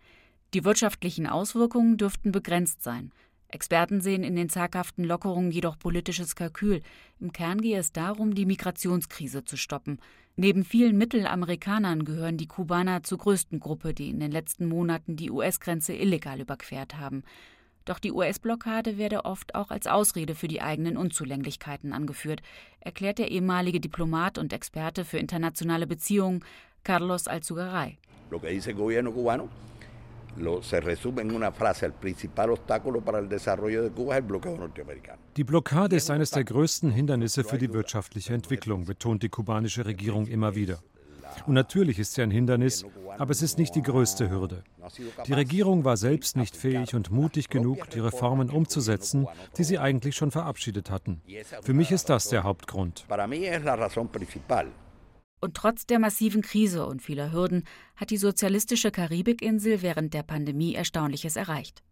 Die 0.55 0.65
wirtschaftlichen 0.65 1.27
Auswirkungen 1.27 1.97
dürften 1.97 2.33
begrenzt 2.33 2.83
sein. 2.83 3.13
Experten 3.49 4.01
sehen 4.01 4.25
in 4.25 4.35
den 4.35 4.49
zaghaften 4.49 5.05
Lockerungen 5.05 5.53
jedoch 5.53 5.79
politisches 5.79 6.35
Kalkül. 6.35 6.83
Im 7.21 7.33
Kern 7.33 7.61
gehe 7.61 7.79
es 7.79 7.93
darum, 7.93 8.35
die 8.35 8.47
Migrationskrise 8.47 9.45
zu 9.45 9.57
stoppen. 9.57 10.01
Neben 10.37 10.65
vielen 10.65 10.99
Mittelamerikanern 10.99 12.05
gehören 12.05 12.37
die 12.37 12.49
Kubaner 12.49 13.05
zur 13.05 13.19
größten 13.19 13.61
Gruppe, 13.61 13.95
die 13.95 14.11
in 14.11 14.19
den 14.19 14.33
letzten 14.33 14.67
Monaten 14.67 15.15
die 15.15 15.31
US-Grenze 15.31 15.93
illegal 15.93 16.41
überquert 16.41 16.97
haben. 16.97 17.23
Doch 17.85 17.99
die 17.99 18.13
US-Blockade 18.13 18.97
werde 18.97 19.25
oft 19.27 19.55
auch 19.55 19.71
als 19.71 19.87
Ausrede 19.87 20.35
für 20.35 20.49
die 20.49 20.63
eigenen 20.63 20.97
Unzulänglichkeiten 20.97 21.93
angeführt, 21.93 22.41
erklärt 22.81 23.19
der 23.19 23.31
ehemalige 23.31 23.79
Diplomat 23.79 24.39
und 24.39 24.53
Experte 24.55 25.05
für 25.05 25.19
internationale 25.19 25.87
Beziehungen 25.87 26.43
Carlos 26.83 27.29
Alzugaray. 27.29 27.99
Lo 28.31 28.41
que 28.41 28.51
dice 28.51 28.71
el 28.71 28.77
gobierno 28.77 29.13
cubano 29.13 29.49
se 30.63 30.81
resume 30.81 31.23
en 31.23 31.31
una 31.31 31.53
frase, 31.53 31.87
el 31.87 31.93
principal 31.93 32.51
obstáculo 32.51 33.01
para 33.01 33.19
el 33.19 33.29
desarrollo 33.29 33.83
de 33.83 33.91
Cuba 33.91 34.15
es 34.15 34.23
el 34.23 34.27
bloqueo 34.27 34.57
norteamericano. 34.57 35.19
Die 35.37 35.45
Blockade 35.45 35.97
ist 35.97 36.11
eines 36.11 36.31
der 36.31 36.45
größten 36.45 36.91
Hindernisse 36.91 37.45
für 37.45 37.59
die 37.59 37.73
wirtschaftliche 37.73 38.35
Entwicklung, 38.35 38.87
betont 38.87 39.23
die 39.23 39.29
kubanische 39.29 39.85
Regierung 39.85 40.27
immer 40.27 40.55
wieder. 40.55 40.81
Und 41.47 41.55
natürlich 41.55 41.99
ist 41.99 42.15
sie 42.15 42.23
ein 42.23 42.31
Hindernis, 42.31 42.85
aber 43.19 43.31
es 43.31 43.43
ist 43.43 43.59
nicht 43.59 43.75
die 43.75 43.83
größte 43.83 44.31
Hürde. 44.31 44.65
Die 45.27 45.33
Regierung 45.33 45.85
war 45.85 45.97
selbst 45.97 46.37
nicht 46.37 46.57
fähig 46.57 46.95
und 46.95 47.11
mutig 47.11 47.49
genug, 47.49 47.91
die 47.91 48.01
Reformen 48.01 48.51
umzusetzen, 48.51 49.27
die 49.57 49.65
sie 49.65 49.79
eigentlich 49.79 50.17
schon 50.17 50.31
verabschiedet 50.31 50.91
hatten. 50.91 51.23
Für 51.63 51.75
mich 51.75 51.91
ist 51.91 52.09
das 52.09 52.29
der 52.29 52.45
Hauptgrund. 52.45 53.07
Und 55.41 55.55
trotz 55.55 55.85
der 55.85 55.99
massiven 55.99 56.41
Krise 56.41 56.87
und 56.87 57.03
vieler 57.03 57.31
Hürden 57.31 57.65
hat 57.97 58.09
die 58.09 58.17
sozialistische 58.17 58.91
Karibikinsel 58.91 59.83
während 59.83 60.15
der 60.15 60.23
Pandemie 60.23 60.75
Erstaunliches 60.75 61.37
erreicht. 61.37 61.83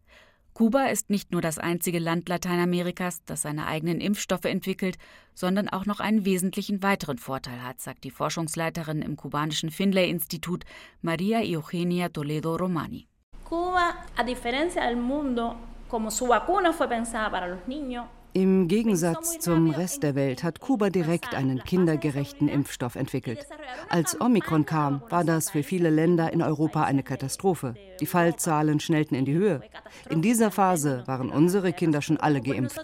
Kuba 0.55 0.87
ist 0.87 1.09
nicht 1.09 1.33
nur 1.33 1.41
das 1.41 1.59
einzige 1.59 1.99
Land 1.99 2.29
Lateinamerikas, 2.29 3.25
das 3.25 3.43
seine 3.43 3.67
eigenen 3.67 4.03
Impfstoffe 4.03 4.45
entwickelt, 4.45 4.99
sondern 5.35 5.71
auch 5.71 5.87
noch 5.87 5.99
einen 5.99 6.27
wesentlichen 6.27 6.83
weiteren 6.83 7.17
Vorteil 7.17 7.63
hat, 7.65 7.81
sagt 7.81 8.05
die 8.05 8.11
Forschungsleiterin 8.11 9.01
im 9.01 9.17
kubanischen 9.17 9.71
Finlay-Institut 9.71 10.65
Maria 11.01 11.41
Eugenia 11.41 12.11
Toledo 12.11 12.57
Romani. 12.57 13.07
Cuba, 13.45 13.95
a 14.17 14.25
diferencia 14.25 14.87
del 14.87 14.97
mundo, 14.97 15.57
como 15.89 16.11
su 16.11 16.27
vacuna 16.29 16.73
fue 16.73 16.87
pensada 16.87 17.31
para 17.31 17.49
los 17.49 17.67
niños, 17.67 18.07
im 18.35 18.69
Gegensatz 18.69 19.39
zum 19.39 19.71
Rest 19.71 20.03
der 20.03 20.15
Welt 20.15 20.43
hat 20.43 20.61
Kuba 20.61 20.91
direkt 20.91 21.35
einen 21.35 21.62
kindergerechten 21.62 22.49
Impfstoff 22.49 22.97
entwickelt. 22.97 23.47
Als 23.89 24.21
Omikron 24.21 24.65
kam, 24.65 25.03
war 25.11 25.25
das 25.25 25.51
für 25.51 25.62
viele 25.62 25.91
Länder 25.91 26.33
in 26.33 26.43
Europa 26.43 26.85
eine 26.85 27.03
Katastrophe. 27.03 27.75
Die 28.01 28.07
Fallzahlen 28.07 28.81
schnellten 28.81 29.15
in 29.15 29.25
die 29.25 29.35
Höhe. 29.35 29.62
In 30.09 30.23
dieser 30.23 30.51
Phase 30.51 31.03
waren 31.07 31.31
unsere 31.31 31.73
Kinder 31.73 32.01
schon 32.01 32.17
alle 32.17 32.41
geimpft. 32.41 32.81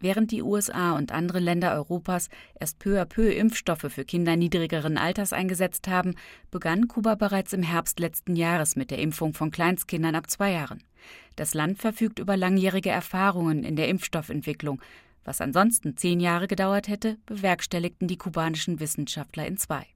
Während 0.00 0.32
die 0.32 0.42
USA 0.42 0.96
und 0.96 1.12
andere 1.12 1.38
Länder 1.38 1.72
Europas 1.72 2.28
erst 2.58 2.78
peu 2.78 3.00
à 3.00 3.04
peu 3.04 3.30
Impfstoffe 3.30 3.86
für 3.88 4.04
Kinder 4.04 4.36
niedrigeren 4.36 4.98
Alters 4.98 5.32
eingesetzt 5.32 5.88
haben, 5.88 6.14
begann 6.50 6.88
Kuba 6.88 7.14
bereits 7.14 7.52
im 7.52 7.62
Herbst 7.62 8.00
letzten 8.00 8.34
Jahres 8.34 8.76
mit 8.76 8.90
der 8.90 8.98
Impfung 8.98 9.34
von 9.34 9.50
Kleinstkindern 9.50 10.14
ab 10.14 10.28
zwei 10.28 10.52
Jahren. 10.52 10.82
Das 11.36 11.54
Land 11.54 11.78
verfügt 11.78 12.18
über 12.18 12.36
langjährige 12.36 12.90
Erfahrungen 12.90 13.64
in 13.64 13.76
der 13.76 13.88
Impfstoffentwicklung. 13.88 14.80
Was 15.24 15.40
ansonsten 15.40 15.96
zehn 15.96 16.20
Jahre 16.20 16.48
gedauert 16.48 16.88
hätte, 16.88 17.16
bewerkstelligten 17.26 18.08
die 18.08 18.18
kubanischen 18.18 18.78
Wissenschaftler 18.78 19.46
in 19.46 19.56
zwei. 19.56 19.86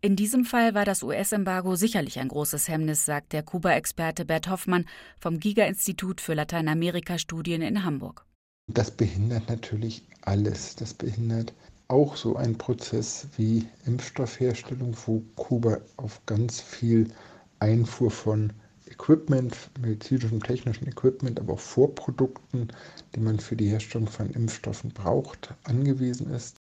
In 0.00 0.16
diesem 0.16 0.44
Fall 0.44 0.74
war 0.74 0.84
das 0.84 1.02
US-Embargo 1.02 1.76
sicherlich 1.76 2.18
ein 2.18 2.28
großes 2.28 2.68
Hemmnis, 2.68 3.04
sagt 3.04 3.32
der 3.32 3.42
Kuba-Experte 3.42 4.24
Bert 4.24 4.50
Hoffmann 4.50 4.86
vom 5.20 5.38
Giga-Institut 5.38 6.20
für 6.20 6.34
Lateinamerika-Studien 6.34 7.62
in 7.62 7.84
Hamburg. 7.84 8.24
Das 8.66 8.90
behindert 8.90 9.48
natürlich 9.48 10.02
alles. 10.22 10.74
Das 10.74 10.94
behindert 10.94 11.52
auch 11.88 12.16
so 12.16 12.36
einen 12.36 12.56
Prozess 12.58 13.28
wie 13.36 13.66
Impfstoffherstellung, 13.86 14.96
wo 15.06 15.22
Kuba 15.36 15.78
auf 15.96 16.24
ganz 16.26 16.60
viel 16.60 17.08
Einfuhr 17.58 18.10
von 18.10 18.52
Equipment, 18.92 19.70
medizinischem, 19.80 20.42
technischen 20.42 20.86
Equipment, 20.86 21.40
aber 21.40 21.54
auch 21.54 21.60
Vorprodukten, 21.60 22.68
die 23.14 23.20
man 23.20 23.40
für 23.40 23.56
die 23.56 23.68
Herstellung 23.68 24.06
von 24.06 24.30
Impfstoffen 24.30 24.90
braucht, 24.90 25.54
angewiesen 25.64 26.30
ist. 26.30 26.56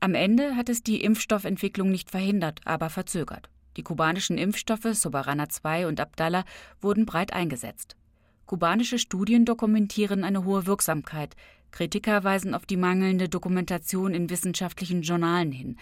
Am 0.00 0.14
Ende 0.14 0.56
hat 0.56 0.68
es 0.68 0.82
die 0.82 1.02
Impfstoffentwicklung 1.02 1.90
nicht 1.90 2.10
verhindert, 2.10 2.60
aber 2.64 2.90
verzögert. 2.90 3.48
Die 3.76 3.82
kubanischen 3.82 4.38
Impfstoffe 4.38 4.88
Soberana 4.92 5.48
2 5.48 5.86
und 5.86 6.00
Abdallah 6.00 6.44
wurden 6.80 7.04
breit 7.04 7.32
eingesetzt. 7.32 7.96
Kubanische 8.46 8.98
Studien 8.98 9.44
dokumentieren 9.44 10.22
eine 10.22 10.44
hohe 10.44 10.66
Wirksamkeit. 10.66 11.34
Kritiker 11.72 12.22
weisen 12.22 12.54
auf 12.54 12.64
die 12.64 12.76
mangelnde 12.76 13.28
Dokumentation 13.28 14.14
in 14.14 14.30
wissenschaftlichen 14.30 15.02
Journalen 15.02 15.50
hin. 15.50 15.76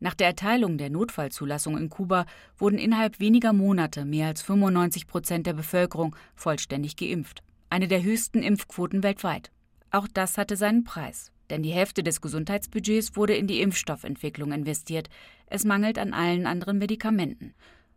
Nach 0.00 0.14
der 0.14 0.26
Erteilung 0.26 0.78
der 0.78 0.90
Notfallzulassung 0.90 1.78
in 1.78 1.88
Kuba 1.88 2.26
wurden 2.58 2.78
innerhalb 2.78 3.20
weniger 3.20 3.52
Monate 3.52 4.04
mehr 4.04 4.28
als 4.28 4.42
95 4.42 5.06
Prozent 5.06 5.46
der 5.46 5.54
Bevölkerung 5.54 6.14
vollständig 6.34 6.96
geimpft. 6.96 7.42
Eine 7.70 7.88
der 7.88 8.02
höchsten 8.02 8.42
Impfquoten 8.42 9.02
weltweit. 9.02 9.50
Auch 9.90 10.08
das 10.12 10.38
hatte 10.38 10.56
seinen 10.56 10.84
Preis. 10.84 11.30
Denn 11.50 11.62
die 11.62 11.72
Hälfte 11.72 12.02
des 12.02 12.20
Gesundheitsbudgets 12.20 13.16
wurde 13.16 13.34
in 13.34 13.46
die 13.46 13.60
Impfstoffentwicklung 13.60 14.52
investiert. 14.52 15.08
Es 15.46 15.64
mangelt 15.64 15.98
an 15.98 16.14
allen 16.14 16.46
anderen 16.46 16.78
Medikamenten. 16.78 17.54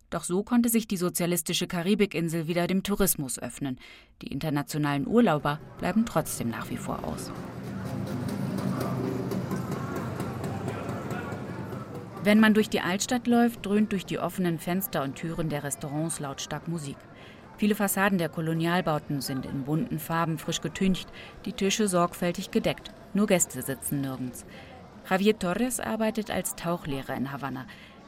Doch 0.10 0.24
so 0.24 0.44
konnte 0.44 0.70
sich 0.70 0.88
die 0.88 0.98
sozialistische 0.98 1.68
Karibikinsel 1.68 2.48
wieder 2.48 2.68
dem 2.68 2.84
Tourismus 2.84 3.40
öffnen. 3.40 3.80
Die 4.22 4.28
internationalen 4.28 5.08
Urlauber 5.08 5.60
bleiben 5.80 6.06
trotzdem 6.06 6.50
nach 6.50 6.70
wie 6.70 6.78
vor 6.78 7.04
aus. 7.04 7.32
Wenn 12.28 12.42
man 12.42 12.54
durch 12.54 12.68
die 12.68 12.82
Altstadt 12.82 13.26
läuft, 13.26 13.66
dröhnt 13.66 13.94
durch 13.94 14.06
die 14.06 14.20
offenen 14.20 14.60
Fenster 14.60 15.02
und 15.02 15.16
Türen 15.16 15.48
der 15.48 15.64
Restaurants 15.64 16.20
lautstark 16.20 16.68
Musik. 16.68 16.98
Viele 17.56 17.74
Fassaden 17.74 18.18
der 18.18 18.28
Kolonialbauten 18.28 19.22
sind 19.22 19.46
in 19.46 19.64
bunten 19.64 19.98
Farben 19.98 20.38
frisch 20.38 20.60
getüncht, 20.60 21.08
die 21.46 21.54
Tische 21.54 21.88
sorgfältig 21.88 22.52
gedeckt. 22.52 22.92
Nur 23.14 23.28
Gäste 23.28 23.62
sitzen 23.62 24.02
nirgends. 24.02 24.46
Javier 25.10 25.40
Torres 25.40 25.80
arbeitet 25.80 26.30
als 26.30 26.58
Tauchlehrer 26.58 27.16
in 27.16 27.32
Havanna. 27.32 27.66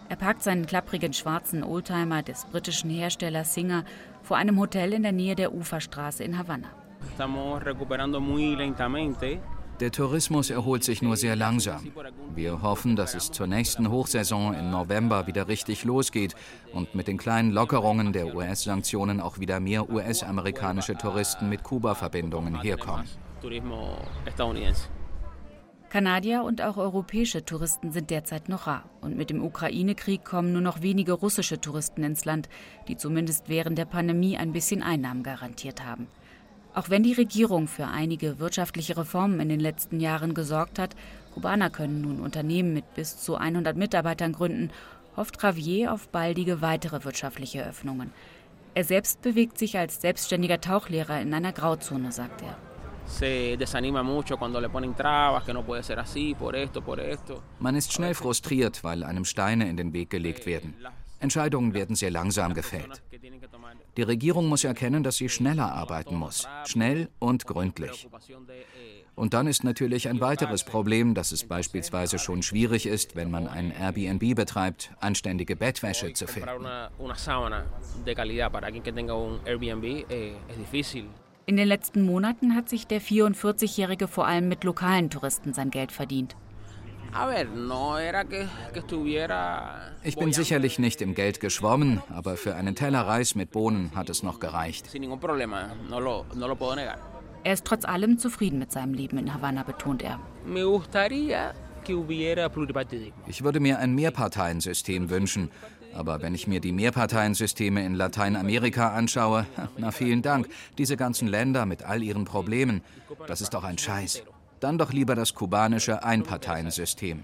Er 0.10 0.18
parkt 0.18 0.44
seinen 0.44 0.66
klapprigen 0.66 1.14
schwarzen 1.14 1.64
Oldtimer 1.64 2.22
des 2.22 2.44
britischen 2.44 2.90
Herstellers 2.90 3.54
Singer 3.54 3.86
vor 4.22 4.36
einem 4.36 4.60
Hotel 4.60 4.92
in 4.92 5.04
der 5.04 5.14
Nähe 5.14 5.38
der 5.38 5.54
Uferstraße 5.54 6.26
in 6.26 6.38
Havanna. 6.38 6.68
Estamos 7.10 7.64
recuperando 7.64 8.20
muy 8.20 8.54
lentamente. 8.54 9.40
Der 9.80 9.92
Tourismus 9.92 10.50
erholt 10.50 10.84
sich 10.84 11.02
nur 11.02 11.16
sehr 11.16 11.38
langsam. 11.38 11.92
Wir 12.36 12.62
hoffen, 12.62 12.98
dass 12.98 13.16
es 13.16 13.32
zur 13.32 13.48
nächsten 13.48 13.90
Hochsaison 13.90 14.54
im 14.54 14.72
November 14.72 15.26
wieder 15.26 15.48
richtig 15.48 15.86
losgeht 15.86 16.36
und 16.74 16.96
mit 16.96 17.08
den 17.08 17.18
kleinen 17.18 17.52
Lockerungen 17.52 18.12
der 18.12 18.36
US-Sanktionen 18.36 19.22
auch 19.22 19.40
wieder 19.40 19.62
mehr 19.62 19.90
US-amerikanische 19.90 20.96
Touristen 20.96 21.48
mit 21.48 21.64
Kuba-Verbindungen 21.64 22.62
herkommen. 22.62 23.06
Kanadier 25.90 26.44
und 26.44 26.62
auch 26.62 26.78
europäische 26.78 27.46
Touristen 27.46 27.92
sind 27.92 28.10
derzeit 28.10 28.48
noch 28.48 28.68
rar. 28.68 28.84
Und 29.02 29.18
mit 29.18 29.30
dem 29.30 29.42
Ukraine-Krieg 29.42 30.24
kommen 30.24 30.52
nur 30.52 30.62
noch 30.62 30.82
wenige 30.82 31.14
russische 31.14 31.62
Touristen 31.62 32.04
ins 32.04 32.26
Land, 32.26 32.50
die 32.88 32.98
zumindest 32.98 33.50
während 33.50 33.78
der 33.78 33.86
Pandemie 33.86 34.38
ein 34.38 34.52
bisschen 34.52 34.84
Einnahmen 34.84 35.24
garantiert 35.24 35.84
haben. 35.84 36.08
Auch 36.74 36.90
wenn 36.90 37.04
die 37.04 37.14
Regierung 37.14 37.68
für 37.68 37.88
einige 37.88 38.40
wirtschaftliche 38.40 38.96
Reformen 38.96 39.40
in 39.40 39.50
den 39.50 39.60
letzten 39.60 40.00
Jahren 40.00 40.34
gesorgt 40.34 40.80
hat, 40.80 40.96
Kubaner 41.34 41.70
können 41.70 42.02
nun 42.02 42.20
Unternehmen 42.20 42.74
mit 42.74 42.94
bis 42.94 43.20
zu 43.22 43.36
100 43.36 43.76
Mitarbeitern 43.76 44.34
gründen, 44.34 44.72
hofft 45.16 45.42
Javier 45.42 45.94
auf 45.94 46.10
baldige 46.10 46.62
weitere 46.62 47.04
wirtschaftliche 47.04 47.66
Öffnungen. 47.66 48.12
Er 48.76 48.84
selbst 48.84 49.22
bewegt 49.22 49.58
sich 49.58 49.78
als 49.78 50.00
selbstständiger 50.00 50.62
Tauchlehrer 50.62 51.20
in 51.22 51.34
einer 51.34 51.52
Grauzone, 51.52 52.12
sagt 52.12 52.42
er. 52.44 52.56
Man 57.60 57.76
ist 57.76 57.92
schnell 57.92 58.14
frustriert, 58.14 58.84
weil 58.84 59.04
einem 59.04 59.26
Steine 59.26 59.68
in 59.68 59.78
den 59.78 59.94
Weg 59.94 60.12
gelegt 60.12 60.46
werden. 60.46 60.76
Entscheidungen 61.20 61.74
werden 61.74 61.96
sehr 61.96 62.12
langsam 62.12 62.54
gefällt. 62.54 63.02
Die 64.00 64.04
Regierung 64.04 64.48
muss 64.48 64.64
erkennen, 64.64 65.04
dass 65.04 65.18
sie 65.18 65.28
schneller 65.28 65.74
arbeiten 65.74 66.16
muss, 66.16 66.48
schnell 66.66 67.10
und 67.20 67.46
gründlich. 67.46 68.08
Und 69.14 69.34
dann 69.34 69.46
ist 69.46 69.66
natürlich 69.66 70.08
ein 70.08 70.22
weiteres 70.22 70.64
Problem, 70.64 71.16
dass 71.16 71.34
es 71.34 71.44
beispielsweise 71.44 72.18
schon 72.18 72.42
schwierig 72.42 72.86
ist, 72.86 73.18
wenn 73.18 73.30
man 73.30 73.50
ein 73.50 73.72
Airbnb 73.72 74.36
betreibt, 74.36 74.92
anständige 75.02 75.58
Bettwäsche 75.58 76.14
zu 76.14 76.28
finden. 76.28 76.50
In 81.46 81.58
den 81.58 81.68
letzten 81.68 82.06
Monaten 82.06 82.56
hat 82.56 82.70
sich 82.70 82.88
der 82.88 83.02
44-Jährige 83.02 84.08
vor 84.08 84.28
allem 84.28 84.48
mit 84.48 84.64
lokalen 84.64 85.10
Touristen 85.10 85.54
sein 85.54 85.72
Geld 85.72 85.92
verdient. 85.92 86.38
Ich 90.04 90.16
bin 90.16 90.32
sicherlich 90.32 90.80
nicht 90.80 91.02
im 91.02 91.16
Geld 91.16 91.40
geschwommen, 91.40 92.02
aber 92.14 92.38
für 92.38 92.56
einen 92.56 92.76
Teller 92.76 93.02
Reis 93.02 93.36
mit 93.36 93.52
Bohnen 93.52 93.92
hat 93.96 94.10
es 94.10 94.24
noch 94.24 94.40
gereicht. 94.40 94.88
Er 97.44 97.54
ist 97.54 97.66
trotz 97.66 97.86
allem 97.86 98.18
zufrieden 98.20 98.60
mit 98.60 98.72
seinem 98.72 98.94
Leben 98.94 99.18
in 99.18 99.34
Havanna, 99.34 99.64
betont 99.64 100.04
er. 100.04 100.20
Ich 103.28 103.44
würde 103.44 103.60
mir 103.60 103.80
ein 103.80 103.96
Mehrparteiensystem 103.96 105.10
wünschen. 105.10 105.50
Aber 105.94 106.22
wenn 106.22 106.36
ich 106.36 106.48
mir 106.48 106.60
die 106.60 106.72
Mehrparteiensysteme 106.72 107.84
in 107.84 107.96
Lateinamerika 107.96 108.94
anschaue, 108.94 109.48
na 109.78 109.92
vielen 109.92 110.22
Dank, 110.22 110.48
diese 110.78 110.98
ganzen 110.98 111.28
Länder 111.28 111.66
mit 111.66 111.84
all 111.84 112.04
ihren 112.04 112.26
Problemen, 112.26 112.82
das 113.28 113.42
ist 113.42 113.54
doch 113.54 113.64
ein 113.64 113.78
Scheiß. 113.78 114.24
Dann 114.60 114.78
doch 114.78 114.92
lieber 114.92 115.16
das 115.16 115.34
kubanische 115.34 116.04
Einparteiensystem. 116.04 117.24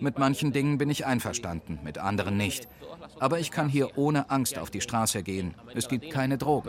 Mit 0.00 0.18
manchen 0.18 0.52
Dingen 0.52 0.78
bin 0.78 0.90
ich 0.90 1.06
einverstanden, 1.06 1.78
mit 1.84 1.98
anderen 1.98 2.36
nicht. 2.36 2.66
Aber 3.20 3.38
ich 3.38 3.52
kann 3.52 3.68
hier 3.68 3.96
ohne 3.96 4.30
Angst 4.30 4.58
auf 4.58 4.70
die 4.70 4.80
Straße 4.80 5.22
gehen. 5.22 5.54
Es 5.74 5.86
gibt 5.88 6.10
keine 6.10 6.38
Drogen. 6.38 6.68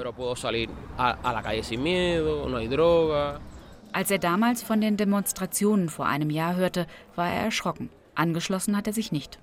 Als 3.91 4.11
er 4.11 4.19
damals 4.19 4.63
von 4.63 4.81
den 4.81 4.97
Demonstrationen 4.97 5.89
vor 5.89 6.05
einem 6.05 6.29
Jahr 6.29 6.55
hörte, 6.55 6.85
war 7.15 7.27
er 7.27 7.45
erschrocken. 7.45 7.89
Angeschlossen 8.15 8.77
hat 8.77 8.87
er 8.87 8.93
sich 8.93 9.11
nicht. 9.11 9.39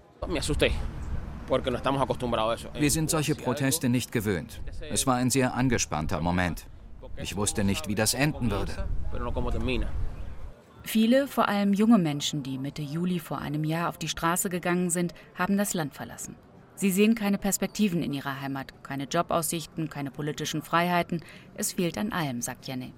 Wir 2.75 2.90
sind 2.90 3.10
solche 3.10 3.34
Proteste 3.34 3.88
nicht 3.88 4.12
gewöhnt. 4.12 4.60
Es 4.88 5.06
war 5.06 5.16
ein 5.16 5.30
sehr 5.30 5.54
angespannter 5.54 6.20
Moment. 6.20 6.66
Ich 7.16 7.37
wusste 7.37 7.64
nicht, 7.64 7.88
wie 7.88 7.96
das 7.96 8.14
enden 8.14 8.50
würde. 8.50 8.88
Viele, 10.82 11.26
vor 11.26 11.49
allem 11.49 11.72
junge 11.72 11.99
Menschen, 11.99 12.42
die 12.42 12.58
Mitte 12.58 12.82
Juli 12.82 13.18
vor 13.18 13.38
einem 13.38 13.64
Jahr 13.64 13.88
auf 13.88 13.99
die 13.99 14.08
Straße 14.08 14.49
gegangen 14.49 14.90
sind, 14.90 15.14
haben 15.34 15.56
das 15.56 15.75
Land 15.75 15.94
verlassen. 15.94 16.37
Sie 16.75 16.90
sehen 16.90 17.14
keine 17.14 17.37
Perspektiven 17.37 18.02
in 18.02 18.14
ihrer 18.14 18.40
Heimat, 18.40 18.82
keine 18.82 19.04
Jobaussichten, 19.04 19.90
keine 19.90 20.10
politischen 20.10 20.62
Freiheiten. 20.62 21.22
Es 21.54 21.75
fehlt 21.75 21.99
an 21.99 22.12
allem, 22.12 22.40
sagt 22.40 22.66
Janne. 22.66 22.92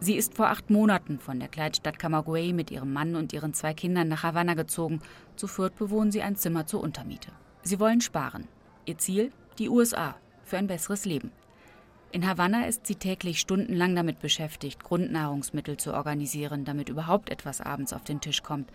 Sie 0.00 0.14
ist 0.14 0.34
vor 0.34 0.48
acht 0.48 0.70
Monaten 0.70 1.18
von 1.18 1.38
der 1.38 1.48
Kleinstadt 1.48 1.98
Camagüey 1.98 2.52
mit 2.52 2.70
ihrem 2.70 2.92
Mann 2.92 3.16
und 3.16 3.32
ihren 3.32 3.52
zwei 3.52 3.74
Kindern 3.74 4.08
nach 4.08 4.22
Havanna 4.22 4.54
gezogen. 4.54 5.00
Zu 5.36 5.46
Fürth 5.46 5.76
bewohnen 5.76 6.10
sie 6.10 6.22
ein 6.22 6.36
Zimmer 6.36 6.66
zur 6.66 6.80
Untermiete. 6.80 7.32
Sie 7.62 7.78
wollen 7.78 8.00
sparen. 8.00 8.48
Ihr 8.86 8.96
Ziel? 8.96 9.32
Die 9.58 9.68
USA. 9.68 10.14
Für 10.44 10.56
ein 10.56 10.68
besseres 10.68 11.04
Leben. 11.04 11.32
In 12.10 12.26
Havanna 12.26 12.66
ist 12.66 12.86
sie 12.86 12.94
täglich 12.94 13.38
stundenlang 13.38 13.94
damit 13.94 14.20
beschäftigt, 14.20 14.82
Grundnahrungsmittel 14.82 15.76
zu 15.76 15.92
organisieren, 15.92 16.64
damit 16.64 16.88
überhaupt 16.88 17.28
etwas 17.28 17.60
abends 17.60 17.92
auf 17.92 18.02
den 18.02 18.22
Tisch 18.22 18.42
kommt. 18.42 18.70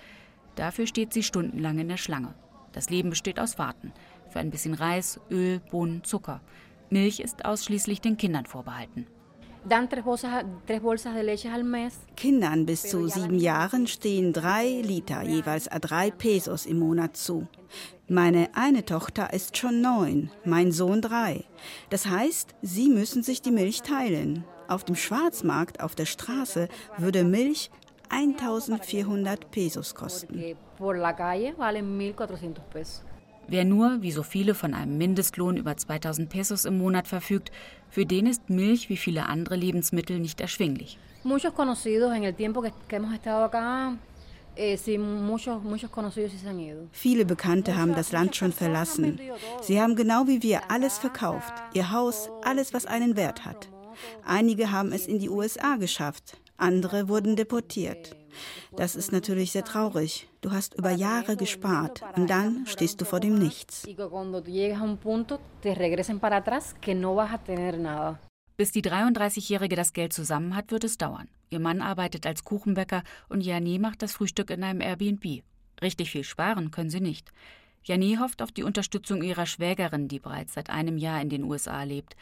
Dafür 0.55 0.85
steht 0.85 1.13
sie 1.13 1.23
stundenlang 1.23 1.79
in 1.79 1.87
der 1.87 1.97
Schlange. 1.97 2.35
Das 2.73 2.91
Leben 2.91 3.09
besteht 3.09 3.39
aus 3.39 3.57
Warten. 3.57 3.91
Für 4.29 4.39
ein 4.39 4.51
bisschen 4.51 4.75
Reis, 4.75 5.19
Öl, 5.31 5.59
Bohnen, 5.71 6.03
Zucker. 6.03 6.41
Milch 6.91 7.19
ist 7.19 7.43
ausschließlich 7.43 8.01
den 8.01 8.17
Kindern 8.17 8.45
vorbehalten. 8.45 9.07
Kindern 12.17 12.65
bis 12.65 12.83
zu 12.83 13.07
sieben 13.07 13.39
Jahren 13.39 13.87
stehen 13.87 14.33
drei 14.33 14.81
Liter 14.83 15.23
jeweils 15.23 15.69
a 15.69 15.79
drei 15.79 16.11
Pesos 16.11 16.65
im 16.65 16.79
Monat 16.79 17.15
zu. 17.15 17.47
Meine 18.13 18.49
eine 18.53 18.85
Tochter 18.85 19.33
ist 19.33 19.57
schon 19.57 19.81
neun, 19.81 20.29
mein 20.45 20.71
Sohn 20.71 21.01
drei. 21.01 21.45
Das 21.89 22.05
heißt, 22.05 22.53
sie 22.61 22.87
müssen 22.87 23.23
sich 23.23 23.41
die 23.41 23.49
Milch 23.49 23.81
teilen. 23.81 24.43
Auf 24.67 24.83
dem 24.83 24.95
Schwarzmarkt 24.95 25.81
auf 25.81 25.95
der 25.95 26.05
Straße 26.05 26.67
würde 26.99 27.23
Milch 27.23 27.71
1400 28.09 29.49
Pesos 29.49 29.95
kosten. 29.95 30.55
Wer 33.47 33.65
nur, 33.65 34.01
wie 34.03 34.11
so 34.11 34.21
viele, 34.21 34.53
von 34.53 34.75
einem 34.75 34.99
Mindestlohn 34.99 35.57
über 35.57 35.75
2000 35.75 36.29
Pesos 36.29 36.65
im 36.65 36.77
Monat 36.77 37.07
verfügt, 37.07 37.51
für 37.89 38.05
den 38.05 38.27
ist 38.27 38.47
Milch 38.47 38.89
wie 38.89 38.97
viele 38.97 39.25
andere 39.25 39.55
Lebensmittel 39.55 40.19
nicht 40.19 40.39
erschwinglich. 40.39 40.99
Eh, 41.23 41.29
viele 46.91 47.25
Bekannte 47.25 47.75
haben 47.75 47.95
das 47.95 48.11
Land 48.11 48.35
schon 48.35 48.51
verlassen. 48.51 49.19
Sie 49.61 49.81
haben 49.81 49.95
genau 49.95 50.27
wie 50.27 50.41
wir 50.43 50.71
alles 50.71 50.97
verkauft, 50.97 51.53
ihr 51.73 51.91
Haus, 51.91 52.29
alles, 52.43 52.73
was 52.73 52.85
einen 52.85 53.15
Wert 53.15 53.45
hat. 53.45 53.69
Einige 54.25 54.71
haben 54.71 54.91
es 54.91 55.07
in 55.07 55.19
die 55.19 55.29
USA 55.29 55.75
geschafft, 55.77 56.37
andere 56.57 57.09
wurden 57.09 57.35
deportiert. 57.35 58.15
Das 58.75 58.95
ist 58.95 59.11
natürlich 59.11 59.51
sehr 59.51 59.63
traurig. 59.63 60.27
Du 60.41 60.51
hast 60.51 60.73
über 60.75 60.91
Jahre 60.91 61.35
gespart 61.37 62.01
und 62.15 62.29
dann 62.29 62.65
stehst 62.65 62.99
du 62.99 63.05
vor 63.05 63.19
dem 63.19 63.37
Nichts. 63.37 63.83
Bis 68.55 68.71
die 68.71 68.83
33-Jährige 68.83 69.75
das 69.75 69.93
Geld 69.93 70.13
zusammen 70.13 70.55
hat, 70.55 70.71
wird 70.71 70.83
es 70.83 70.97
dauern. 70.97 71.27
Ihr 71.49 71.59
Mann 71.59 71.81
arbeitet 71.81 72.25
als 72.27 72.43
Kuchenbäcker 72.43 73.03
und 73.29 73.41
Jani 73.41 73.79
macht 73.79 74.01
das 74.01 74.13
Frühstück 74.13 74.51
in 74.51 74.63
einem 74.63 74.81
Airbnb. 74.81 75.43
Richtig 75.81 76.11
viel 76.11 76.23
sparen 76.23 76.69
können 76.69 76.89
sie 76.89 77.01
nicht. 77.01 77.31
Jani 77.83 78.17
hofft 78.19 78.41
auf 78.41 78.51
die 78.51 78.63
Unterstützung 78.63 79.23
ihrer 79.23 79.45
Schwägerin, 79.45 80.07
die 80.07 80.19
bereits 80.19 80.53
seit 80.53 80.69
einem 80.69 80.97
Jahr 80.97 81.21
in 81.21 81.29
den 81.29 81.43
USA 81.43 81.83
lebt. 81.83 82.15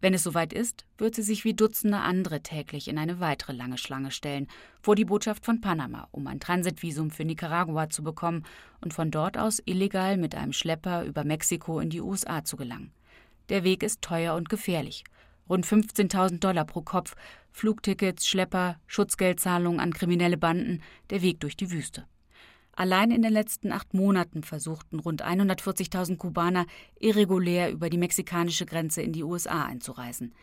Wenn 0.00 0.12
es 0.12 0.24
soweit 0.24 0.52
ist, 0.52 0.84
wird 0.98 1.14
sie 1.14 1.22
sich 1.22 1.44
wie 1.44 1.54
Dutzende 1.54 1.98
andere 1.98 2.42
täglich 2.42 2.88
in 2.88 2.98
eine 2.98 3.18
weitere 3.18 3.52
lange 3.52 3.78
Schlange 3.78 4.10
stellen, 4.10 4.46
vor 4.82 4.94
die 4.94 5.06
Botschaft 5.06 5.44
von 5.44 5.62
Panama, 5.62 6.08
um 6.10 6.26
ein 6.26 6.38
Transitvisum 6.38 7.10
für 7.10 7.24
Nicaragua 7.24 7.88
zu 7.88 8.02
bekommen 8.02 8.44
und 8.82 8.92
von 8.92 9.10
dort 9.10 9.38
aus 9.38 9.62
illegal 9.64 10.18
mit 10.18 10.34
einem 10.34 10.52
Schlepper 10.52 11.04
über 11.04 11.24
Mexiko 11.24 11.80
in 11.80 11.88
die 11.88 12.02
USA 12.02 12.44
zu 12.44 12.56
gelangen. 12.56 12.92
Der 13.48 13.64
Weg 13.64 13.82
ist 13.82 14.02
teuer 14.02 14.34
und 14.34 14.50
gefährlich. 14.50 15.04
Rund 15.48 15.66
15.000 15.66 16.40
Dollar 16.40 16.64
pro 16.64 16.82
Kopf, 16.82 17.14
Flugtickets, 17.52 18.26
Schlepper, 18.26 18.78
Schutzgeldzahlungen 18.86 19.80
an 19.80 19.92
kriminelle 19.92 20.36
Banden, 20.36 20.82
der 21.10 21.22
Weg 21.22 21.40
durch 21.40 21.56
die 21.56 21.70
Wüste. 21.70 22.06
Allein 22.72 23.10
in 23.10 23.22
den 23.22 23.32
letzten 23.32 23.72
acht 23.72 23.94
Monaten 23.94 24.42
versuchten 24.42 24.98
rund 24.98 25.24
140.000 25.24 26.18
Kubaner 26.18 26.66
irregulär 27.00 27.70
über 27.70 27.88
die 27.88 27.96
mexikanische 27.96 28.66
Grenze 28.66 29.00
in 29.00 29.12
die 29.12 29.22
USA 29.22 29.64
einzureisen. 29.64 30.34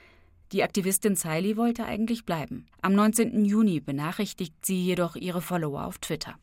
Die 0.52 0.64
Aktivistin 0.64 1.16
Siley 1.16 1.58
wollte 1.58 1.86
eigentlich 1.86 2.26
bleiben. 2.26 2.66
Am 2.82 2.94
19. 2.94 3.46
Juni 3.46 3.80
benachrichtigt 3.80 4.66
sie 4.66 4.84
jedoch 4.84 5.16
ihre 5.16 5.42
Follower 5.42 5.86
auf 5.86 6.00
Twitter. 6.00 6.36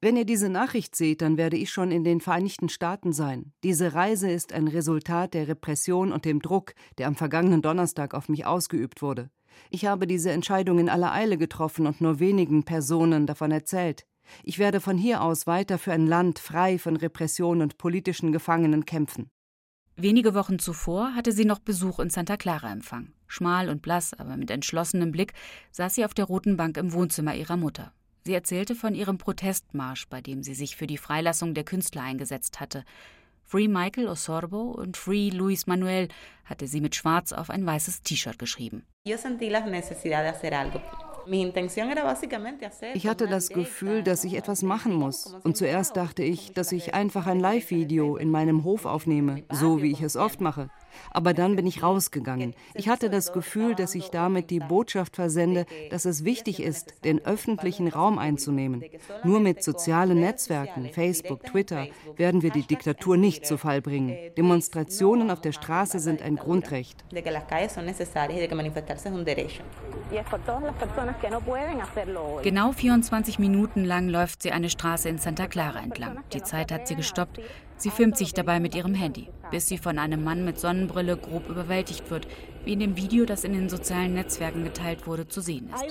Wenn 0.00 0.16
ihr 0.16 0.24
diese 0.24 0.48
Nachricht 0.48 0.94
seht, 0.94 1.22
dann 1.22 1.36
werde 1.36 1.56
ich 1.56 1.70
schon 1.70 1.90
in 1.90 2.04
den 2.04 2.20
Vereinigten 2.20 2.68
Staaten 2.68 3.12
sein. 3.12 3.52
Diese 3.64 3.94
Reise 3.94 4.30
ist 4.30 4.52
ein 4.52 4.68
Resultat 4.68 5.34
der 5.34 5.48
Repression 5.48 6.12
und 6.12 6.24
dem 6.24 6.40
Druck, 6.40 6.74
der 6.98 7.08
am 7.08 7.16
vergangenen 7.16 7.62
Donnerstag 7.62 8.14
auf 8.14 8.28
mich 8.28 8.46
ausgeübt 8.46 9.02
wurde. 9.02 9.28
Ich 9.70 9.86
habe 9.86 10.06
diese 10.06 10.30
Entscheidung 10.30 10.78
in 10.78 10.88
aller 10.88 11.12
Eile 11.12 11.36
getroffen 11.36 11.88
und 11.88 12.00
nur 12.00 12.20
wenigen 12.20 12.62
Personen 12.62 13.26
davon 13.26 13.50
erzählt. 13.50 14.06
Ich 14.44 14.60
werde 14.60 14.80
von 14.80 14.96
hier 14.96 15.20
aus 15.20 15.48
weiter 15.48 15.78
für 15.78 15.92
ein 15.92 16.06
Land 16.06 16.38
frei 16.38 16.78
von 16.78 16.94
Repression 16.94 17.60
und 17.60 17.76
politischen 17.76 18.30
Gefangenen 18.30 18.84
kämpfen. 18.84 19.30
Wenige 19.96 20.32
Wochen 20.32 20.60
zuvor 20.60 21.16
hatte 21.16 21.32
sie 21.32 21.44
noch 21.44 21.58
Besuch 21.58 21.98
in 21.98 22.10
Santa 22.10 22.36
Clara 22.36 22.70
empfangen. 22.70 23.14
Schmal 23.26 23.68
und 23.68 23.82
blass, 23.82 24.14
aber 24.14 24.36
mit 24.36 24.48
entschlossenem 24.52 25.10
Blick 25.10 25.32
saß 25.72 25.96
sie 25.96 26.04
auf 26.04 26.14
der 26.14 26.26
roten 26.26 26.56
Bank 26.56 26.76
im 26.76 26.92
Wohnzimmer 26.92 27.34
ihrer 27.34 27.56
Mutter. 27.56 27.92
Sie 28.28 28.34
erzählte 28.34 28.74
von 28.74 28.94
ihrem 28.94 29.16
Protestmarsch, 29.16 30.06
bei 30.10 30.20
dem 30.20 30.42
sie 30.42 30.52
sich 30.52 30.76
für 30.76 30.86
die 30.86 30.98
Freilassung 30.98 31.54
der 31.54 31.64
Künstler 31.64 32.02
eingesetzt 32.02 32.60
hatte. 32.60 32.84
Free 33.42 33.68
Michael 33.68 34.06
Osorbo 34.06 34.64
und 34.72 34.98
Free 34.98 35.30
Luis 35.30 35.66
Manuel 35.66 36.08
hatte 36.44 36.66
sie 36.66 36.82
mit 36.82 36.94
Schwarz 36.94 37.32
auf 37.32 37.48
ein 37.48 37.64
weißes 37.64 38.02
T-Shirt 38.02 38.38
geschrieben. 38.38 38.84
Ich 42.94 43.06
hatte 43.06 43.28
das 43.28 43.48
Gefühl, 43.48 44.02
dass 44.02 44.24
ich 44.24 44.34
etwas 44.36 44.62
machen 44.62 44.92
muss. 44.92 45.34
Und 45.42 45.56
zuerst 45.56 45.96
dachte 45.96 46.22
ich, 46.22 46.52
dass 46.52 46.70
ich 46.72 46.92
einfach 46.92 47.26
ein 47.26 47.40
Live-Video 47.40 48.16
in 48.18 48.30
meinem 48.30 48.62
Hof 48.64 48.84
aufnehme, 48.84 49.44
so 49.50 49.80
wie 49.80 49.92
ich 49.92 50.02
es 50.02 50.16
oft 50.16 50.42
mache. 50.42 50.68
Aber 51.10 51.34
dann 51.34 51.56
bin 51.56 51.66
ich 51.66 51.82
rausgegangen. 51.82 52.54
Ich 52.74 52.88
hatte 52.88 53.10
das 53.10 53.32
Gefühl, 53.32 53.74
dass 53.74 53.94
ich 53.94 54.10
damit 54.10 54.50
die 54.50 54.60
Botschaft 54.60 55.16
versende, 55.16 55.66
dass 55.90 56.04
es 56.04 56.24
wichtig 56.24 56.62
ist, 56.62 56.94
den 57.04 57.24
öffentlichen 57.24 57.88
Raum 57.88 58.18
einzunehmen. 58.18 58.84
Nur 59.24 59.40
mit 59.40 59.62
sozialen 59.62 60.20
Netzwerken, 60.20 60.90
Facebook, 60.92 61.44
Twitter, 61.44 61.86
werden 62.16 62.42
wir 62.42 62.50
die 62.50 62.62
Diktatur 62.62 63.16
nicht 63.16 63.46
zu 63.46 63.58
Fall 63.58 63.80
bringen. 63.80 64.16
Demonstrationen 64.36 65.30
auf 65.30 65.40
der 65.40 65.52
Straße 65.52 65.98
sind 65.98 66.22
ein 66.22 66.36
Grundrecht. 66.36 67.04
Genau 72.42 72.72
24 72.72 73.38
Minuten 73.38 73.84
lang 73.84 74.08
läuft 74.08 74.42
sie 74.42 74.52
eine 74.52 74.70
Straße 74.70 75.08
in 75.08 75.18
Santa 75.18 75.46
Clara 75.46 75.80
entlang. 75.80 76.18
Die 76.32 76.42
Zeit 76.42 76.72
hat 76.72 76.88
sie 76.88 76.96
gestoppt. 76.96 77.40
Sie 77.78 77.90
filmt 77.90 78.16
sich 78.16 78.34
dabei 78.34 78.58
mit 78.58 78.74
ihrem 78.74 78.94
Handy, 78.94 79.28
bis 79.52 79.68
sie 79.68 79.78
von 79.78 80.00
einem 80.00 80.24
Mann 80.24 80.44
mit 80.44 80.58
Sonnenbrille 80.58 81.16
grob 81.16 81.48
überwältigt 81.48 82.10
wird, 82.10 82.26
wie 82.64 82.72
in 82.72 82.80
dem 82.80 82.96
Video, 82.96 83.24
das 83.24 83.44
in 83.44 83.52
den 83.52 83.68
sozialen 83.68 84.14
Netzwerken 84.14 84.64
geteilt 84.64 85.06
wurde, 85.06 85.28
zu 85.28 85.40
sehen 85.40 85.70
ist. 85.72 85.84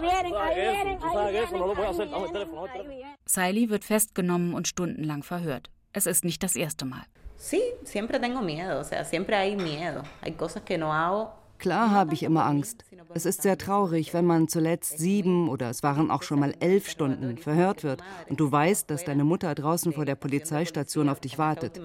Siley 3.26 3.70
wird 3.70 3.86
festgenommen 3.86 4.54
und 4.54 4.68
stundenlang 4.68 5.24
verhört. 5.24 5.70
Es 5.94 6.06
ist 6.06 6.26
nicht 6.26 6.44
das 6.44 6.58
erste 6.58 6.86
Mal. 6.86 7.04
Sí, 7.38 7.62
siempre 7.84 8.20
tengo 8.20 8.42
miedo, 8.42 8.80
o 8.80 8.84
sea, 8.84 9.06
siempre 9.06 9.36
hay 9.36 9.56
miedo. 9.56 10.04
Hay 10.22 10.34
cosas 10.34 10.64
que 10.64 10.78
no 10.78 10.92
hago 10.92 11.32
Klar 11.60 11.92
habe 11.92 12.14
ich 12.14 12.24
immer 12.24 12.46
Angst. 12.46 12.86
Es 13.14 13.26
ist 13.26 13.42
sehr 13.42 13.58
traurig, 13.58 14.14
wenn 14.14 14.26
man 14.26 14.48
zuletzt 14.48 15.00
sieben 15.00 15.50
oder 15.50 15.70
es 15.70 15.84
waren 15.84 16.12
auch 16.12 16.24
schon 16.24 16.40
mal 16.40 16.54
elf 16.60 16.90
Stunden 16.90 17.38
verhört 17.38 17.84
wird 17.84 18.04
und 18.30 18.40
du 18.40 18.52
weißt, 18.52 18.90
dass 18.90 19.06
deine 19.06 19.24
Mutter 19.24 19.56
draußen 19.56 19.94
vor 19.94 20.06
der 20.06 20.16
Polizeistation 20.16 21.10
auf 21.10 21.20
dich 21.20 21.38
wartet. 21.38 21.80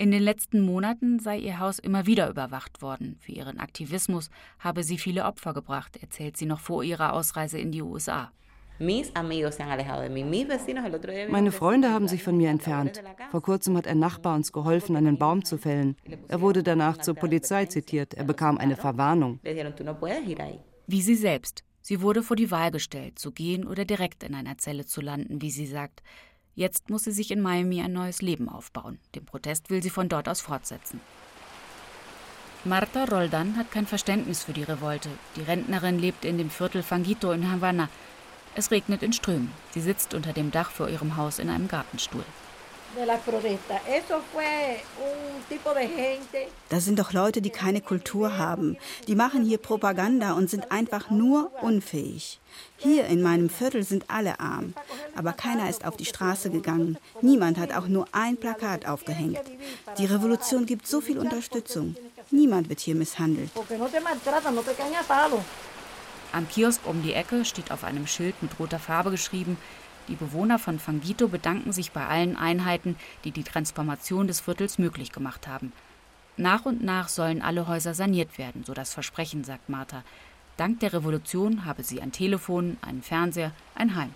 In 0.00 0.12
den 0.12 0.22
letzten 0.22 0.60
Monaten 0.60 1.18
sei 1.18 1.38
ihr 1.38 1.58
Haus 1.58 1.80
immer 1.80 2.06
wieder 2.06 2.30
überwacht 2.30 2.82
worden. 2.82 3.16
Für 3.20 3.32
ihren 3.32 3.58
Aktivismus 3.58 4.30
habe 4.60 4.84
sie 4.84 4.96
viele 4.96 5.24
Opfer 5.24 5.54
gebracht, 5.54 5.96
erzählt 6.00 6.36
sie 6.36 6.46
noch 6.46 6.60
vor 6.60 6.84
ihrer 6.84 7.14
Ausreise 7.14 7.58
in 7.58 7.72
die 7.72 7.82
USA. 7.82 8.30
Meine 8.78 9.04
Freunde 11.52 11.90
haben 11.90 12.08
sich 12.08 12.22
von 12.22 12.36
mir 12.36 12.50
entfernt. 12.50 13.02
Vor 13.30 13.42
kurzem 13.42 13.76
hat 13.76 13.88
ein 13.88 13.98
Nachbar 13.98 14.36
uns 14.36 14.52
geholfen, 14.52 14.94
einen 14.94 15.18
Baum 15.18 15.44
zu 15.44 15.58
fällen. 15.58 15.96
Er 16.28 16.40
wurde 16.40 16.62
danach 16.62 16.98
zur 16.98 17.14
Polizei 17.14 17.66
zitiert. 17.66 18.14
Er 18.14 18.24
bekam 18.24 18.58
eine 18.58 18.76
Verwarnung. 18.76 19.40
Wie 20.86 21.02
sie 21.02 21.16
selbst. 21.16 21.64
Sie 21.80 22.02
wurde 22.02 22.22
vor 22.22 22.36
die 22.36 22.50
Wahl 22.50 22.70
gestellt, 22.70 23.18
zu 23.18 23.32
gehen 23.32 23.66
oder 23.66 23.84
direkt 23.84 24.22
in 24.22 24.34
einer 24.34 24.58
Zelle 24.58 24.84
zu 24.84 25.00
landen, 25.00 25.40
wie 25.40 25.50
sie 25.50 25.66
sagt. 25.66 26.02
Jetzt 26.54 26.90
muss 26.90 27.04
sie 27.04 27.12
sich 27.12 27.30
in 27.30 27.40
Miami 27.40 27.80
ein 27.80 27.92
neues 27.92 28.20
Leben 28.20 28.48
aufbauen. 28.48 28.98
Den 29.14 29.24
Protest 29.24 29.70
will 29.70 29.82
sie 29.82 29.90
von 29.90 30.08
dort 30.08 30.28
aus 30.28 30.40
fortsetzen. 30.40 31.00
Marta 32.64 33.04
Roldan 33.04 33.56
hat 33.56 33.70
kein 33.70 33.86
Verständnis 33.86 34.42
für 34.42 34.52
die 34.52 34.64
Revolte. 34.64 35.08
Die 35.36 35.42
Rentnerin 35.42 35.98
lebt 35.98 36.24
in 36.24 36.36
dem 36.36 36.50
Viertel 36.50 36.82
Fangito 36.82 37.30
in 37.30 37.50
Havanna. 37.50 37.88
Es 38.58 38.72
regnet 38.72 39.04
in 39.04 39.12
Strömen. 39.12 39.52
Sie 39.72 39.80
sitzt 39.80 40.14
unter 40.14 40.32
dem 40.32 40.50
Dach 40.50 40.72
vor 40.72 40.88
ihrem 40.88 41.16
Haus 41.16 41.38
in 41.38 41.48
einem 41.48 41.68
Gartenstuhl. 41.68 42.24
Das 46.68 46.84
sind 46.84 46.98
doch 46.98 47.12
Leute, 47.12 47.40
die 47.40 47.50
keine 47.50 47.80
Kultur 47.80 48.36
haben. 48.36 48.76
Die 49.06 49.14
machen 49.14 49.44
hier 49.44 49.58
Propaganda 49.58 50.32
und 50.32 50.50
sind 50.50 50.72
einfach 50.72 51.08
nur 51.08 51.52
unfähig. 51.62 52.40
Hier 52.78 53.04
in 53.04 53.22
meinem 53.22 53.48
Viertel 53.48 53.84
sind 53.84 54.06
alle 54.08 54.40
arm, 54.40 54.74
aber 55.14 55.34
keiner 55.34 55.70
ist 55.70 55.84
auf 55.84 55.96
die 55.96 56.06
Straße 56.06 56.50
gegangen. 56.50 56.98
Niemand 57.22 57.58
hat 57.58 57.72
auch 57.72 57.86
nur 57.86 58.08
ein 58.10 58.36
Plakat 58.36 58.86
aufgehängt. 58.86 59.38
Die 59.98 60.06
Revolution 60.06 60.66
gibt 60.66 60.88
so 60.88 61.00
viel 61.00 61.20
Unterstützung. 61.20 61.94
Niemand 62.32 62.68
wird 62.68 62.80
hier 62.80 62.96
misshandelt. 62.96 63.50
Am 66.32 66.48
Kiosk 66.48 66.86
um 66.86 67.02
die 67.02 67.14
Ecke 67.14 67.44
steht 67.44 67.70
auf 67.70 67.84
einem 67.84 68.06
Schild 68.06 68.42
mit 68.42 68.58
roter 68.58 68.78
Farbe 68.78 69.10
geschrieben, 69.10 69.56
die 70.08 70.14
Bewohner 70.14 70.58
von 70.58 70.78
Fangito 70.78 71.28
bedanken 71.28 71.72
sich 71.72 71.92
bei 71.92 72.06
allen 72.06 72.36
Einheiten, 72.36 72.96
die 73.24 73.30
die 73.30 73.44
Transformation 73.44 74.26
des 74.26 74.40
Viertels 74.40 74.78
möglich 74.78 75.12
gemacht 75.12 75.46
haben. 75.46 75.72
Nach 76.36 76.64
und 76.64 76.82
nach 76.82 77.08
sollen 77.08 77.42
alle 77.42 77.66
Häuser 77.66 77.94
saniert 77.94 78.38
werden, 78.38 78.64
so 78.64 78.72
das 78.72 78.94
Versprechen, 78.94 79.44
sagt 79.44 79.68
Martha. 79.68 80.04
Dank 80.56 80.80
der 80.80 80.92
Revolution 80.92 81.64
habe 81.64 81.82
sie 81.82 82.00
ein 82.00 82.12
Telefon, 82.12 82.78
einen 82.80 83.02
Fernseher, 83.02 83.52
ein 83.74 83.96
Heim. 83.96 84.14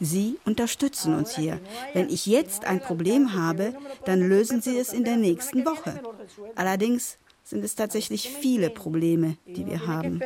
Sie 0.00 0.38
unterstützen 0.44 1.14
uns 1.14 1.36
hier. 1.36 1.60
Wenn 1.92 2.08
ich 2.08 2.26
jetzt 2.26 2.64
ein 2.64 2.80
Problem 2.80 3.34
habe, 3.34 3.74
dann 4.04 4.20
lösen 4.20 4.62
Sie 4.62 4.78
es 4.78 4.92
in 4.92 5.04
der 5.04 5.16
nächsten 5.16 5.64
Woche. 5.64 6.00
Allerdings 6.54 7.18
sind 7.48 7.64
es 7.64 7.74
tatsächlich 7.74 8.28
viele 8.28 8.68
Probleme, 8.68 9.38
die 9.46 9.66
wir 9.66 9.86
haben. 9.86 10.20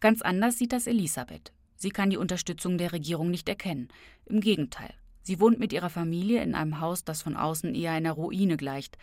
Ganz 0.00 0.22
anders 0.22 0.58
sieht 0.58 0.72
das 0.72 0.86
Elisabeth. 0.86 1.52
Sie 1.76 1.90
kann 1.90 2.08
die 2.08 2.16
Unterstützung 2.16 2.78
der 2.78 2.92
Regierung 2.92 3.30
nicht 3.30 3.48
erkennen. 3.48 3.88
Im 4.24 4.40
Gegenteil. 4.40 4.94
Sie 5.22 5.40
wohnt 5.40 5.58
mit 5.58 5.72
ihrer 5.72 5.90
Familie 5.90 6.42
in 6.42 6.54
einem 6.54 6.80
Haus, 6.80 7.04
das 7.04 7.20
von 7.20 7.36
außen 7.36 7.74
eher 7.74 7.92
einer 7.92 8.12
Ruine 8.12 8.56
gleicht. 8.56 8.96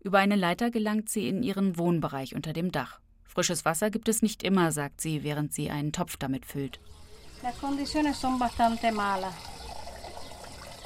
Über 0.00 0.18
eine 0.18 0.36
Leiter 0.36 0.70
gelangt 0.70 1.08
sie 1.08 1.26
in 1.26 1.42
ihren 1.42 1.76
Wohnbereich 1.76 2.34
unter 2.36 2.52
dem 2.52 2.70
Dach. 2.70 3.00
Frisches 3.24 3.64
Wasser 3.64 3.90
gibt 3.90 4.08
es 4.08 4.22
nicht 4.22 4.42
immer, 4.42 4.70
sagt 4.70 5.00
sie, 5.00 5.24
während 5.24 5.52
sie 5.52 5.70
einen 5.70 5.92
Topf 5.92 6.16
damit 6.16 6.46
füllt. 6.46 6.78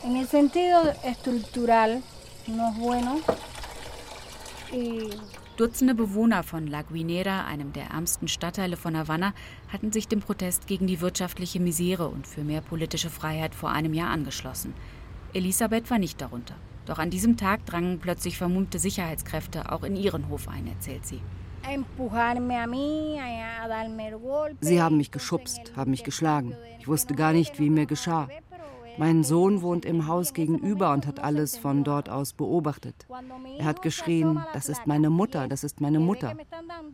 En 0.04 0.16
el 0.16 0.28
sentido 0.28 0.92
estructural 1.02 2.02
no 2.46 2.68
es 2.68 2.78
bueno. 2.78 3.20
Dutzende 5.56 5.94
Bewohner 5.94 6.42
von 6.42 6.66
La 6.66 6.82
Guinera, 6.82 7.44
einem 7.44 7.72
der 7.72 7.90
ärmsten 7.90 8.26
Stadtteile 8.26 8.76
von 8.76 8.96
Havanna, 8.96 9.32
hatten 9.72 9.92
sich 9.92 10.08
dem 10.08 10.20
Protest 10.20 10.66
gegen 10.66 10.88
die 10.88 11.00
wirtschaftliche 11.00 11.60
Misere 11.60 12.08
und 12.08 12.26
für 12.26 12.42
mehr 12.42 12.60
politische 12.60 13.10
Freiheit 13.10 13.54
vor 13.54 13.70
einem 13.70 13.94
Jahr 13.94 14.10
angeschlossen. 14.10 14.74
Elisabeth 15.32 15.90
war 15.90 15.98
nicht 15.98 16.20
darunter. 16.20 16.56
Doch 16.86 16.98
an 16.98 17.10
diesem 17.10 17.36
Tag 17.36 17.64
drangen 17.66 18.00
plötzlich 18.00 18.36
vermummte 18.36 18.78
Sicherheitskräfte 18.78 19.70
auch 19.70 19.84
in 19.84 19.96
ihren 19.96 20.28
Hof 20.28 20.48
ein, 20.48 20.66
erzählt 20.66 21.06
sie. 21.06 21.20
Sie 24.60 24.82
haben 24.82 24.96
mich 24.96 25.10
geschubst, 25.10 25.72
haben 25.76 25.90
mich 25.92 26.04
geschlagen. 26.04 26.54
Ich 26.80 26.88
wusste 26.88 27.14
gar 27.14 27.32
nicht, 27.32 27.58
wie 27.58 27.70
mir 27.70 27.86
geschah. 27.86 28.28
Mein 28.96 29.24
Sohn 29.24 29.62
wohnt 29.62 29.84
im 29.84 30.06
Haus 30.06 30.34
gegenüber 30.34 30.92
und 30.92 31.06
hat 31.06 31.18
alles 31.18 31.56
von 31.56 31.82
dort 31.82 32.08
aus 32.08 32.32
beobachtet. 32.32 33.06
Er 33.58 33.64
hat 33.64 33.82
geschrien, 33.82 34.44
das 34.52 34.68
ist 34.68 34.86
meine 34.86 35.10
Mutter, 35.10 35.48
das 35.48 35.64
ist 35.64 35.80
meine 35.80 35.98
Mutter. 35.98 36.36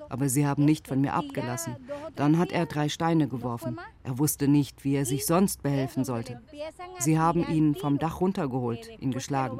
Aber 0.08 0.28
sie 0.28 0.46
haben 0.46 0.64
nicht 0.64 0.88
von 0.88 1.00
mir 1.00 1.12
abgelassen. 1.12 1.76
Dann 2.16 2.38
hat 2.38 2.52
er 2.52 2.66
drei 2.66 2.88
Steine 2.88 3.28
geworfen. 3.28 3.78
Er 4.02 4.18
wusste 4.18 4.48
nicht, 4.48 4.84
wie 4.84 4.94
er 4.94 5.04
sich 5.04 5.26
sonst 5.26 5.62
behelfen 5.62 6.04
sollte. 6.04 6.40
Sie 6.98 7.18
haben 7.18 7.46
ihn 7.48 7.74
vom 7.74 7.98
Dach 7.98 8.20
runtergeholt, 8.20 8.88
ihn 8.98 9.12
geschlagen. 9.12 9.58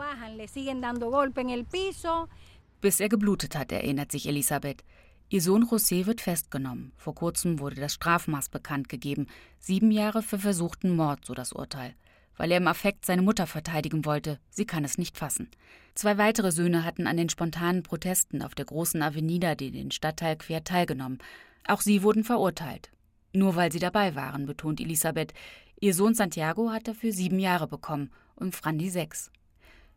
Bis 2.81 3.00
er 3.00 3.09
geblutet 3.11 3.57
hat, 3.57 3.72
erinnert 3.72 4.11
sich 4.11 4.26
Elisabeth. 4.26 4.83
Ihr 5.29 5.42
Sohn 5.42 5.64
José 5.64 6.07
wird 6.07 6.22
festgenommen. 6.22 6.92
Vor 6.96 7.14
kurzem 7.14 7.61
wurde 7.61 7.76
das 7.76 7.94
Strafmaß 7.94 8.48
bekannt 8.48 8.88
gegeben. 8.88 9.26
Sieben 9.59 9.90
Jahre 9.90 10.22
für 10.22 10.38
versuchten 10.38 10.96
Mord, 10.96 11.24
so 11.24 11.35
das 11.35 11.53
Urteil 11.53 11.94
weil 12.40 12.53
er 12.53 12.57
im 12.57 12.68
Affekt 12.68 13.05
seine 13.05 13.20
Mutter 13.20 13.46
verteidigen 13.46 14.07
wollte. 14.07 14.38
Sie 14.48 14.64
kann 14.64 14.83
es 14.83 14.96
nicht 14.96 15.18
fassen. 15.18 15.50
Zwei 15.94 16.16
weitere 16.16 16.53
Söhne 16.53 16.87
hatten 16.87 17.07
an 17.07 17.18
den 17.18 17.29
spontanen 17.29 17.83
Protesten 17.83 18.40
auf 18.40 18.55
der 18.55 18.64
großen 18.64 19.03
Avenida, 19.03 19.55
die 19.55 19.70
den 19.70 19.90
Stadtteil 19.90 20.37
quer 20.37 20.64
teilgenommen. 20.64 21.18
Auch 21.66 21.83
sie 21.83 22.03
wurden 22.03 22.24
verurteilt. 22.24 22.90
Nur 23.35 23.57
weil 23.57 23.70
sie 23.70 23.79
dabei 23.79 24.14
waren, 24.14 24.46
betont 24.46 24.81
Elisabeth. 24.81 25.35
Ihr 25.81 25.92
Sohn 25.92 26.14
Santiago 26.14 26.70
hat 26.70 26.88
dafür 26.88 27.12
sieben 27.12 27.38
Jahre 27.38 27.68
bekommen 27.68 28.11
und 28.37 28.57
Frandi 28.57 28.88
sechs. 28.88 29.31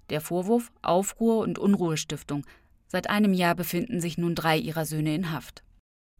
Der 0.10 0.19
Vorwurf 0.19 0.69
Aufruhr 0.82 1.38
und 1.38 1.58
Unruhestiftung. 1.58 2.45
Seit 2.88 3.10
einem 3.10 3.34
Jahr 3.34 3.56
befinden 3.56 4.01
sich 4.01 4.17
nun 4.17 4.36
drei 4.36 4.58
ihrer 4.58 4.86
Söhne 4.86 5.15
in 5.15 5.32
Haft. 5.32 5.63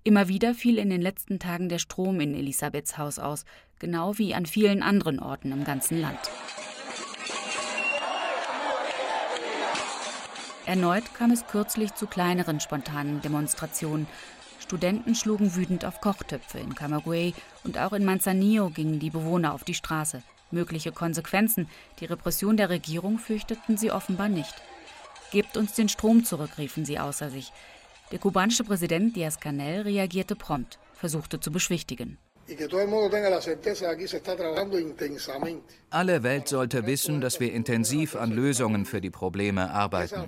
Immer 0.05 0.29
wieder 0.29 0.53
fiel 0.53 0.77
in 0.77 0.89
den 0.89 1.01
letzten 1.01 1.39
Tagen 1.39 1.67
der 1.67 1.79
Strom 1.79 2.21
in 2.21 2.33
Elisabeths 2.33 2.97
Haus 2.97 3.19
aus, 3.19 3.43
genau 3.83 4.17
wie 4.17 4.33
an 4.33 4.45
vielen 4.45 4.81
anderen 4.81 5.19
Orten 5.19 5.51
im 5.51 5.65
ganzen 5.65 5.99
Land. 5.99 6.17
Erneut 10.65 11.13
kam 11.13 11.31
es 11.31 11.45
kürzlich 11.47 11.93
zu 11.93 12.07
kleineren 12.07 12.61
spontanen 12.61 13.21
Demonstrationen. 13.21 14.07
Studenten 14.57 15.15
schlugen 15.15 15.53
wütend 15.53 15.83
auf 15.83 15.99
Kochtöpfe 15.99 16.59
in 16.59 16.73
Camagüey 16.75 17.33
und 17.65 17.77
auch 17.77 17.91
in 17.91 18.05
Manzanillo 18.05 18.69
gingen 18.69 18.99
die 18.99 19.09
Bewohner 19.09 19.53
auf 19.53 19.65
die 19.65 19.73
Straße. 19.73 20.23
Mögliche 20.49 20.93
Konsequenzen, 20.93 21.67
die 21.99 22.05
Repression 22.05 22.55
der 22.55 22.69
Regierung 22.69 23.19
fürchteten 23.19 23.75
sie 23.75 23.91
offenbar 23.91 24.29
nicht. 24.29 24.55
Gebt 25.31 25.57
uns 25.57 25.73
den 25.73 25.89
Strom 25.89 26.23
zurück, 26.23 26.57
riefen 26.57 26.85
sie 26.85 26.99
außer 26.99 27.29
sich. 27.29 27.51
Der 28.13 28.19
kubanische 28.19 28.63
Präsident 28.63 29.17
Díaz-Canel 29.17 29.81
reagierte 29.81 30.37
prompt, 30.37 30.79
versuchte 30.93 31.41
zu 31.41 31.51
beschwichtigen. 31.51 32.17
Alle 35.89 36.23
Welt 36.23 36.47
sollte 36.49 36.86
wissen, 36.86 37.21
dass 37.21 37.39
wir 37.39 37.53
intensiv 37.53 38.15
an 38.15 38.32
Lösungen 38.32 38.86
für 38.86 38.99
die 38.99 39.10
Probleme 39.10 39.71
arbeiten. 39.71 40.27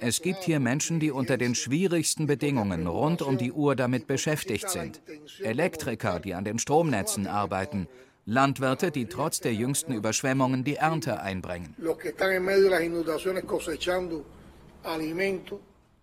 Es 0.00 0.20
gibt 0.20 0.44
hier 0.44 0.60
Menschen, 0.60 1.00
die 1.00 1.10
unter 1.10 1.38
den 1.38 1.54
schwierigsten 1.54 2.26
Bedingungen 2.26 2.86
rund 2.86 3.22
um 3.22 3.38
die 3.38 3.50
Uhr 3.50 3.76
damit 3.76 4.06
beschäftigt 4.06 4.68
sind. 4.68 5.00
Elektriker, 5.40 6.20
die 6.20 6.34
an 6.34 6.44
den 6.44 6.58
Stromnetzen 6.58 7.26
arbeiten. 7.26 7.88
Landwirte, 8.26 8.90
die 8.90 9.06
trotz 9.06 9.40
der 9.40 9.54
jüngsten 9.54 9.94
Überschwemmungen 9.94 10.64
die 10.64 10.76
Ernte 10.76 11.20
einbringen. 11.20 11.74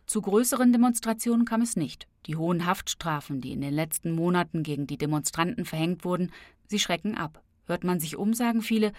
Zu 0.05 0.21
größeren 0.21 0.73
Demonstrationen 0.73 1.45
kam 1.45 1.61
es 1.61 1.75
nicht. 1.75 2.08
Die 2.25 2.35
hohen 2.35 2.65
Haftstrafen, 2.65 3.41
die 3.41 3.51
in 3.51 3.61
den 3.61 3.73
letzten 3.73 4.11
Monaten 4.11 4.63
gegen 4.63 4.87
die 4.87 4.97
Demonstranten 4.97 5.65
verhängt 5.65 6.05
wurden, 6.05 6.31
sie 6.67 6.79
schrecken 6.79 7.15
ab. 7.15 7.41
Hört 7.65 7.83
man 7.83 7.99
sich 7.99 8.17
um, 8.17 8.33
sagen 8.33 8.61
viele, 8.61 8.91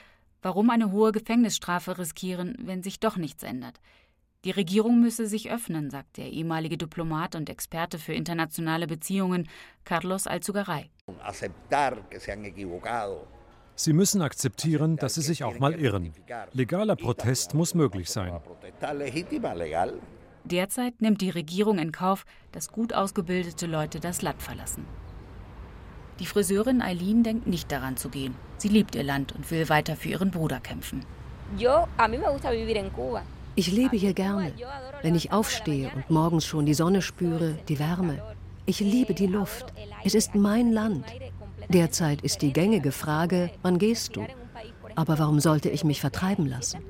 warum 0.43 0.71
eine 0.71 0.93
hohe 0.93 1.13
Gefängnisstrafe 1.13 1.99
riskieren, 1.99 2.57
wenn 2.61 2.83
sich 2.83 3.01
doch 3.01 3.17
nichts 3.17 3.43
ändert. 3.43 3.81
Die 4.45 4.53
Regierung 4.53 5.01
müsse 5.01 5.27
sich 5.27 5.51
öffnen, 5.51 5.91
sagt 5.91 6.17
der 6.17 6.31
ehemalige 6.31 6.79
Diplomat 6.79 7.35
und 7.35 7.51
Experte 7.51 7.99
für 7.99 8.15
internationale 8.15 8.87
Beziehungen 8.87 9.49
Carlos 9.85 10.27
Alzugaray. 10.27 10.89
Sie 13.75 13.93
müssen 13.93 14.23
akzeptieren, 14.23 14.97
dass 14.97 15.15
sie 15.15 15.23
sich 15.23 15.45
auch 15.45 15.59
mal 15.59 15.75
irren. 15.75 16.13
Legaler 16.53 16.97
Protest 16.97 17.55
muss 17.55 17.75
möglich 17.75 18.09
sein. 18.09 18.41
Derzeit 20.45 21.01
nimmt 21.01 21.21
die 21.21 21.31
Regierung 21.31 21.79
in 21.79 21.93
Kauf, 21.93 22.25
dass 22.53 22.73
gut 22.73 22.93
ausgebildete 22.93 23.67
Leute 23.67 24.01
das 24.01 24.23
Land 24.23 24.43
verlassen. 24.43 24.87
Die 26.19 26.27
Friseurin 26.27 26.83
Eileen 26.83 27.23
denkt 27.23 27.47
nicht 27.47 27.73
daran 27.73 27.97
zu 27.97 28.09
gehen. 28.11 28.35
Sie 28.59 28.69
liebt 28.69 28.95
ihr 28.95 29.03
Land 29.03 29.35
und 29.35 29.51
will 29.51 29.69
weiter 29.69 29.97
für 29.97 30.11
ihren 30.11 30.31
Bruder 30.31 30.61
kämpfen. 30.61 31.05
Ich 33.57 33.73
lebe 33.73 33.97
hier 33.97 34.15
gerne. 34.15 34.53
Wenn 35.03 35.15
ich 35.15 35.33
aufstehe 35.33 35.91
und 35.95 36.11
morgens 36.11 36.45
schon 36.45 36.67
die 36.67 36.75
Sonne 36.75 37.03
spüre, 37.03 37.59
die 37.69 37.79
Wärme. 37.79 38.23
Ich 38.67 38.81
liebe 38.81 39.15
die 39.15 39.27
Luft. 39.27 39.73
Es 40.05 40.15
ist 40.15 40.35
mein 40.35 40.73
Land. 40.73 41.07
Derzeit 41.69 42.21
ist 42.23 42.43
die 42.43 42.53
gängige 42.53 42.93
Frage, 42.93 43.51
wann 43.63 43.79
gehst 43.79 44.17
du? 44.17 44.27
Aber 44.95 45.19
warum 45.19 45.41
sollte 45.41 45.69
ich 45.71 45.85
mich 45.85 46.01
vertreiben 46.01 46.47
lassen? 46.47 46.81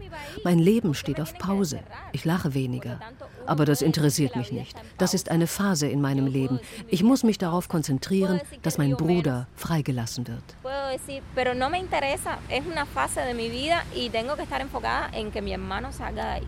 Mein 0.44 0.58
Leben 0.58 0.94
steht 0.94 1.20
auf 1.20 1.34
Pause. 1.34 1.80
Ich 2.12 2.24
lache 2.24 2.54
weniger. 2.54 3.00
Aber 3.46 3.64
das 3.64 3.82
interessiert 3.82 4.36
mich 4.36 4.52
nicht. 4.52 4.76
Das 4.98 5.14
ist 5.14 5.30
eine 5.30 5.46
Phase 5.46 5.88
in 5.88 6.00
meinem 6.00 6.26
Leben. 6.26 6.60
Ich 6.88 7.02
muss 7.02 7.22
mich 7.22 7.38
darauf 7.38 7.68
konzentrieren, 7.68 8.40
dass 8.62 8.78
mein 8.78 8.96
Bruder 8.96 9.46
freigelassen 9.56 10.26
wird. 10.28 10.42
Pero 11.34 11.54
no 11.54 11.70
me 11.70 11.78
interesa, 11.78 12.38
es 12.48 12.64
una 12.66 12.86
fase 12.86 13.20
de 13.20 13.34
mi 13.34 13.48
vida 13.48 13.82
y 13.94 14.10
tengo 14.10 14.36
que 14.36 14.42
estar 14.42 14.60
enfocada 14.60 15.08
en 15.12 15.30
que 15.30 15.40
mi 15.40 15.52
hermano 15.52 15.92
salga. 15.92 16.40